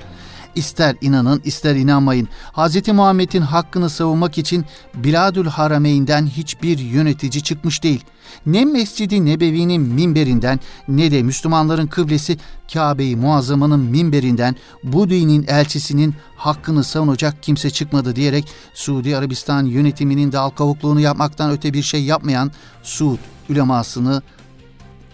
İster 0.55 0.95
inanın 1.01 1.41
ister 1.45 1.75
inanmayın 1.75 2.27
Hz. 2.53 2.88
Muhammed'in 2.88 3.41
hakkını 3.41 3.89
savunmak 3.89 4.38
için 4.38 4.65
Biladül 4.95 5.45
Harameyn'den 5.45 6.27
hiçbir 6.27 6.79
yönetici 6.79 7.43
çıkmış 7.43 7.83
değil. 7.83 8.03
Ne 8.45 8.65
Mescidi 8.65 9.25
Nebevi'nin 9.25 9.81
minberinden 9.81 10.60
ne 10.88 11.12
de 11.12 11.23
Müslümanların 11.23 11.88
kıblesi 11.88 12.38
Kabe-i 12.73 13.15
Muazzama'nın 13.15 13.79
minberinden 13.79 14.55
bu 14.83 15.10
dinin 15.10 15.45
elçisinin 15.47 16.15
hakkını 16.36 16.83
savunacak 16.83 17.43
kimse 17.43 17.69
çıkmadı 17.69 18.15
diyerek 18.15 18.47
Suudi 18.73 19.17
Arabistan 19.17 19.65
yönetiminin 19.65 20.31
dal 20.31 20.49
kavukluğunu 20.49 20.99
yapmaktan 20.99 21.51
öte 21.51 21.73
bir 21.73 21.83
şey 21.83 22.03
yapmayan 22.03 22.51
Suud 22.83 23.19
ülemasını 23.49 24.21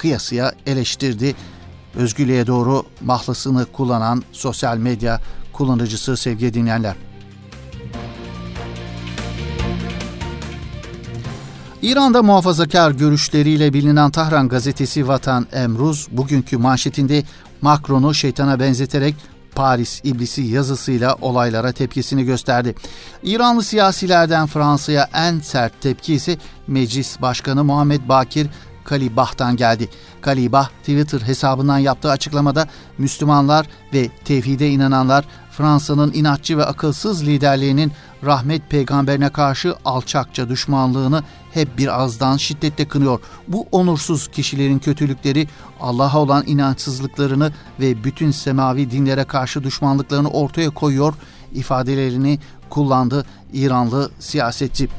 kıyasıya 0.03 0.53
eleştirdi 0.65 1.35
özgürlüğe 1.95 2.47
doğru 2.47 2.85
mahlasını 3.01 3.65
kullanan 3.65 4.23
sosyal 4.31 4.77
medya 4.77 5.21
kullanıcısı 5.53 6.17
sevgili 6.17 6.53
dinleyenler. 6.53 6.95
İran'da 11.81 12.23
muhafazakar 12.23 12.91
görüşleriyle 12.91 13.73
bilinen 13.73 14.11
Tahran 14.11 14.49
gazetesi 14.49 15.07
Vatan 15.07 15.47
Emruz 15.53 16.07
bugünkü 16.11 16.57
manşetinde 16.57 17.23
Macron'u 17.61 18.13
şeytana 18.13 18.59
benzeterek 18.59 19.15
Paris 19.55 20.01
iblisi 20.03 20.41
yazısıyla 20.41 21.17
olaylara 21.21 21.71
tepkisini 21.71 22.23
gösterdi. 22.23 22.75
İranlı 23.23 23.63
siyasilerden 23.63 24.47
Fransa'ya 24.47 25.09
en 25.13 25.39
sert 25.39 25.81
tepki 25.81 26.13
ise 26.13 26.37
Meclis 26.67 27.21
Başkanı 27.21 27.63
Muhammed 27.63 28.09
Bakir 28.09 28.47
Kalibah'tan 28.83 29.55
geldi. 29.55 29.89
Kalibah 30.21 30.69
Twitter 30.69 31.19
hesabından 31.19 31.77
yaptığı 31.77 32.11
açıklamada 32.11 32.67
Müslümanlar 32.97 33.67
ve 33.93 34.09
tevhide 34.25 34.69
inananlar 34.69 35.25
Fransa'nın 35.51 36.13
inatçı 36.13 36.57
ve 36.57 36.65
akılsız 36.65 37.27
liderliğinin 37.27 37.91
rahmet 38.23 38.69
peygamberine 38.69 39.29
karşı 39.29 39.75
alçakça 39.85 40.49
düşmanlığını 40.49 41.23
hep 41.53 41.77
bir 41.77 41.99
ağızdan 41.99 42.37
şiddetle 42.37 42.87
kınıyor. 42.87 43.19
Bu 43.47 43.67
onursuz 43.71 44.27
kişilerin 44.27 44.79
kötülükleri 44.79 45.47
Allah'a 45.79 46.19
olan 46.19 46.43
inançsızlıklarını 46.47 47.51
ve 47.79 48.03
bütün 48.03 48.31
semavi 48.31 48.91
dinlere 48.91 49.23
karşı 49.23 49.63
düşmanlıklarını 49.63 50.29
ortaya 50.29 50.69
koyuyor 50.69 51.13
ifadelerini 51.53 52.39
kullandı 52.69 53.25
İranlı 53.53 54.11
siyasetçi. 54.19 54.89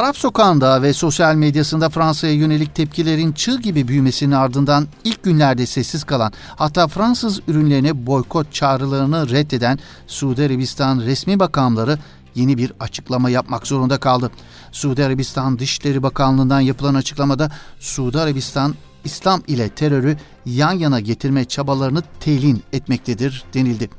Arap 0.00 0.16
sokağında 0.16 0.82
ve 0.82 0.92
sosyal 0.92 1.34
medyasında 1.34 1.88
Fransa'ya 1.88 2.32
yönelik 2.32 2.74
tepkilerin 2.74 3.32
çığ 3.32 3.60
gibi 3.60 3.88
büyümesinin 3.88 4.32
ardından 4.32 4.88
ilk 5.04 5.22
günlerde 5.22 5.66
sessiz 5.66 6.04
kalan 6.04 6.32
hatta 6.56 6.88
Fransız 6.88 7.40
ürünlerine 7.48 8.06
boykot 8.06 8.52
çağrılarını 8.52 9.30
reddeden 9.30 9.78
Suudi 10.06 10.42
Arabistan 10.42 11.00
resmi 11.00 11.40
bakanları 11.40 11.98
yeni 12.34 12.58
bir 12.58 12.72
açıklama 12.80 13.30
yapmak 13.30 13.66
zorunda 13.66 14.00
kaldı. 14.00 14.30
Suudi 14.72 15.04
Arabistan 15.04 15.58
Dışişleri 15.58 16.02
Bakanlığı'ndan 16.02 16.60
yapılan 16.60 16.94
açıklamada 16.94 17.50
Suudi 17.80 18.20
Arabistan 18.20 18.74
İslam 19.04 19.42
ile 19.46 19.68
terörü 19.68 20.16
yan 20.46 20.72
yana 20.72 21.00
getirme 21.00 21.44
çabalarını 21.44 22.02
telin 22.20 22.62
etmektedir 22.72 23.44
denildi. 23.54 23.90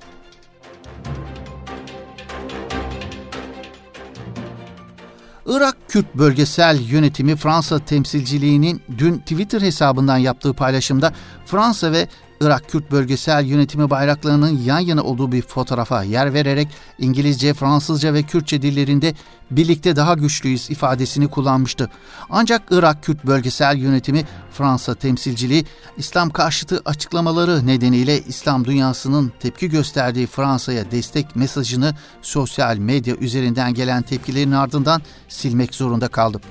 Irak 5.51 5.77
Kürt 5.87 6.15
Bölgesel 6.15 6.79
Yönetimi 6.81 7.35
Fransa 7.35 7.79
temsilciliğinin 7.79 8.81
dün 8.97 9.17
Twitter 9.17 9.61
hesabından 9.61 10.17
yaptığı 10.17 10.53
paylaşımda 10.53 11.13
Fransa 11.45 11.91
ve 11.91 12.07
Irak 12.41 12.69
Kürt 12.69 12.91
Bölgesel 12.91 13.45
Yönetimi 13.45 13.89
bayraklarının 13.89 14.59
yan 14.63 14.79
yana 14.79 15.03
olduğu 15.03 15.31
bir 15.31 15.41
fotoğrafa 15.41 16.03
yer 16.03 16.33
vererek 16.33 16.67
İngilizce, 16.99 17.53
Fransızca 17.53 18.13
ve 18.13 18.23
Kürtçe 18.23 18.61
dillerinde 18.61 19.13
birlikte 19.51 19.95
daha 19.95 20.13
güçlüyüz 20.13 20.69
ifadesini 20.69 21.27
kullanmıştı. 21.27 21.89
Ancak 22.29 22.61
Irak 22.71 23.03
Kürt 23.03 23.25
Bölgesel 23.25 23.77
Yönetimi 23.77 24.25
Fransa 24.51 24.95
temsilciliği 24.95 25.65
İslam 25.97 26.29
karşıtı 26.29 26.81
açıklamaları 26.85 27.67
nedeniyle 27.67 28.21
İslam 28.21 28.65
dünyasının 28.65 29.31
tepki 29.39 29.69
gösterdiği 29.69 30.27
Fransa'ya 30.27 30.91
destek 30.91 31.35
mesajını 31.35 31.95
sosyal 32.21 32.77
medya 32.77 33.15
üzerinden 33.15 33.73
gelen 33.73 34.01
tepkilerin 34.01 34.51
ardından 34.51 35.01
silmek 35.29 35.75
zorunda 35.75 36.07
kaldı. 36.07 36.41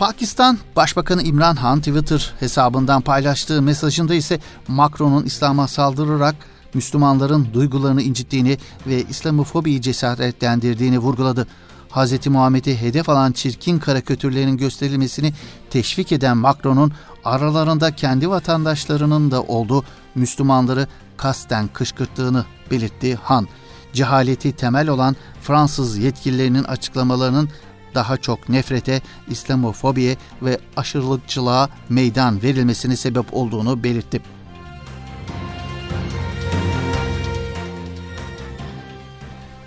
Pakistan 0.00 0.58
Başbakanı 0.76 1.22
İmran 1.22 1.56
Han 1.56 1.78
Twitter 1.78 2.34
hesabından 2.40 3.02
paylaştığı 3.02 3.62
mesajında 3.62 4.14
ise 4.14 4.40
Macron'un 4.68 5.24
İslam'a 5.24 5.68
saldırarak 5.68 6.34
Müslümanların 6.74 7.48
duygularını 7.54 8.02
incittiğini 8.02 8.58
ve 8.86 9.02
İslamofobiyi 9.02 9.82
cesaretlendirdiğini 9.82 10.98
vurguladı. 10.98 11.46
Hz. 11.90 12.26
Muhammed'i 12.26 12.80
hedef 12.80 13.08
alan 13.08 13.32
çirkin 13.32 13.78
karikatürlerin 13.78 14.56
gösterilmesini 14.56 15.32
teşvik 15.70 16.12
eden 16.12 16.36
Macron'un 16.36 16.92
aralarında 17.24 17.94
kendi 17.94 18.30
vatandaşlarının 18.30 19.30
da 19.30 19.42
olduğu 19.42 19.84
Müslümanları 20.14 20.86
kasten 21.16 21.68
kışkırttığını 21.68 22.44
belirtti 22.70 23.14
Han. 23.22 23.48
Cehaleti 23.92 24.52
temel 24.52 24.88
olan 24.88 25.16
Fransız 25.42 25.98
yetkililerinin 25.98 26.64
açıklamalarının 26.64 27.48
daha 27.94 28.16
çok 28.16 28.48
nefrete, 28.48 29.00
İslamofobiye 29.28 30.16
ve 30.42 30.58
aşırılıkçılığa 30.76 31.68
meydan 31.88 32.42
verilmesine 32.42 32.96
sebep 32.96 33.34
olduğunu 33.34 33.82
belirtti. 33.82 34.20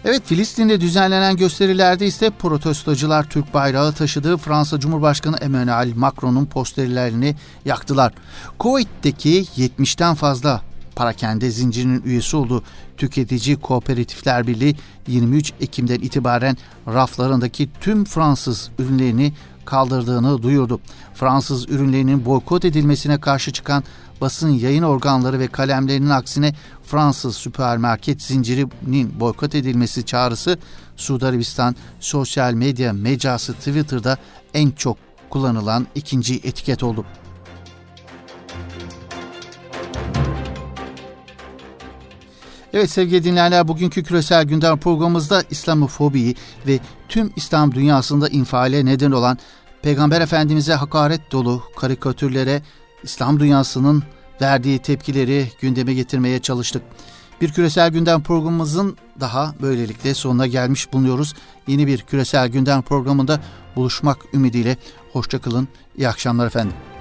Evet 0.05 0.21
Filistin'de 0.25 0.81
düzenlenen 0.81 1.37
gösterilerde 1.37 2.07
ise 2.07 2.29
protestocular 2.29 3.29
Türk 3.29 3.53
bayrağı 3.53 3.93
taşıdığı 3.93 4.37
Fransa 4.37 4.79
Cumhurbaşkanı 4.79 5.37
Emmanuel 5.37 5.93
Macron'un 5.95 6.45
posterlerini 6.45 7.35
yaktılar. 7.65 8.13
Kuveyt'teki 8.59 9.45
70'ten 9.57 10.15
fazla 10.15 10.61
Parakende 10.95 11.51
zincirinin 11.51 12.03
üyesi 12.05 12.37
olduğu 12.37 12.63
Tüketici 12.97 13.55
Kooperatifler 13.55 14.47
Birliği 14.47 14.75
23 15.07 15.53
Ekim'den 15.61 15.99
itibaren 15.99 16.57
raflarındaki 16.87 17.69
tüm 17.81 18.05
Fransız 18.05 18.69
ürünlerini 18.79 19.33
kaldırdığını 19.65 20.43
duyurdu. 20.43 20.79
Fransız 21.13 21.69
ürünlerinin 21.69 22.25
boykot 22.25 22.65
edilmesine 22.65 23.19
karşı 23.19 23.51
çıkan 23.51 23.83
basın 24.21 24.49
yayın 24.49 24.83
organları 24.83 25.39
ve 25.39 25.47
kalemlerinin 25.47 26.09
aksine 26.09 26.55
Fransız 26.83 27.35
süpermarket 27.35 28.21
zincirinin 28.21 29.19
boykot 29.19 29.55
edilmesi 29.55 30.05
çağrısı 30.05 30.57
Suudi 30.95 31.25
Arabistan 31.25 31.75
sosyal 31.99 32.53
medya 32.53 32.93
mecrası 32.93 33.53
Twitter'da 33.53 34.17
en 34.53 34.71
çok 34.71 34.97
kullanılan 35.29 35.87
ikinci 35.95 36.35
etiket 36.35 36.83
oldu. 36.83 37.05
Evet 42.73 42.89
sevgili 42.89 43.23
dinleyenler 43.23 43.67
bugünkü 43.67 44.03
küresel 44.03 44.43
gündem 44.43 44.77
programımızda 44.77 45.43
İslamofobiyi 45.49 46.35
ve 46.67 46.79
tüm 47.09 47.31
İslam 47.35 47.75
dünyasında 47.75 48.29
infiale 48.29 48.85
neden 48.85 49.11
olan 49.11 49.37
Peygamber 49.81 50.21
Efendimiz'e 50.21 50.73
hakaret 50.73 51.31
dolu 51.31 51.63
karikatürlere 51.77 52.61
İslam 53.03 53.39
dünyasının 53.39 54.03
verdiği 54.41 54.79
tepkileri 54.79 55.51
gündeme 55.61 55.93
getirmeye 55.93 56.39
çalıştık. 56.39 56.81
Bir 57.41 57.51
küresel 57.51 57.89
gündem 57.89 58.23
programımızın 58.23 58.97
daha 59.19 59.55
böylelikle 59.61 60.13
sonuna 60.13 60.47
gelmiş 60.47 60.93
bulunuyoruz. 60.93 61.33
Yeni 61.67 61.87
bir 61.87 62.01
küresel 62.01 62.47
gündem 62.47 62.81
programında 62.81 63.39
buluşmak 63.75 64.17
ümidiyle 64.33 64.77
hoşçakalın. 65.11 65.67
İyi 65.97 66.07
akşamlar 66.07 66.47
efendim. 66.47 66.92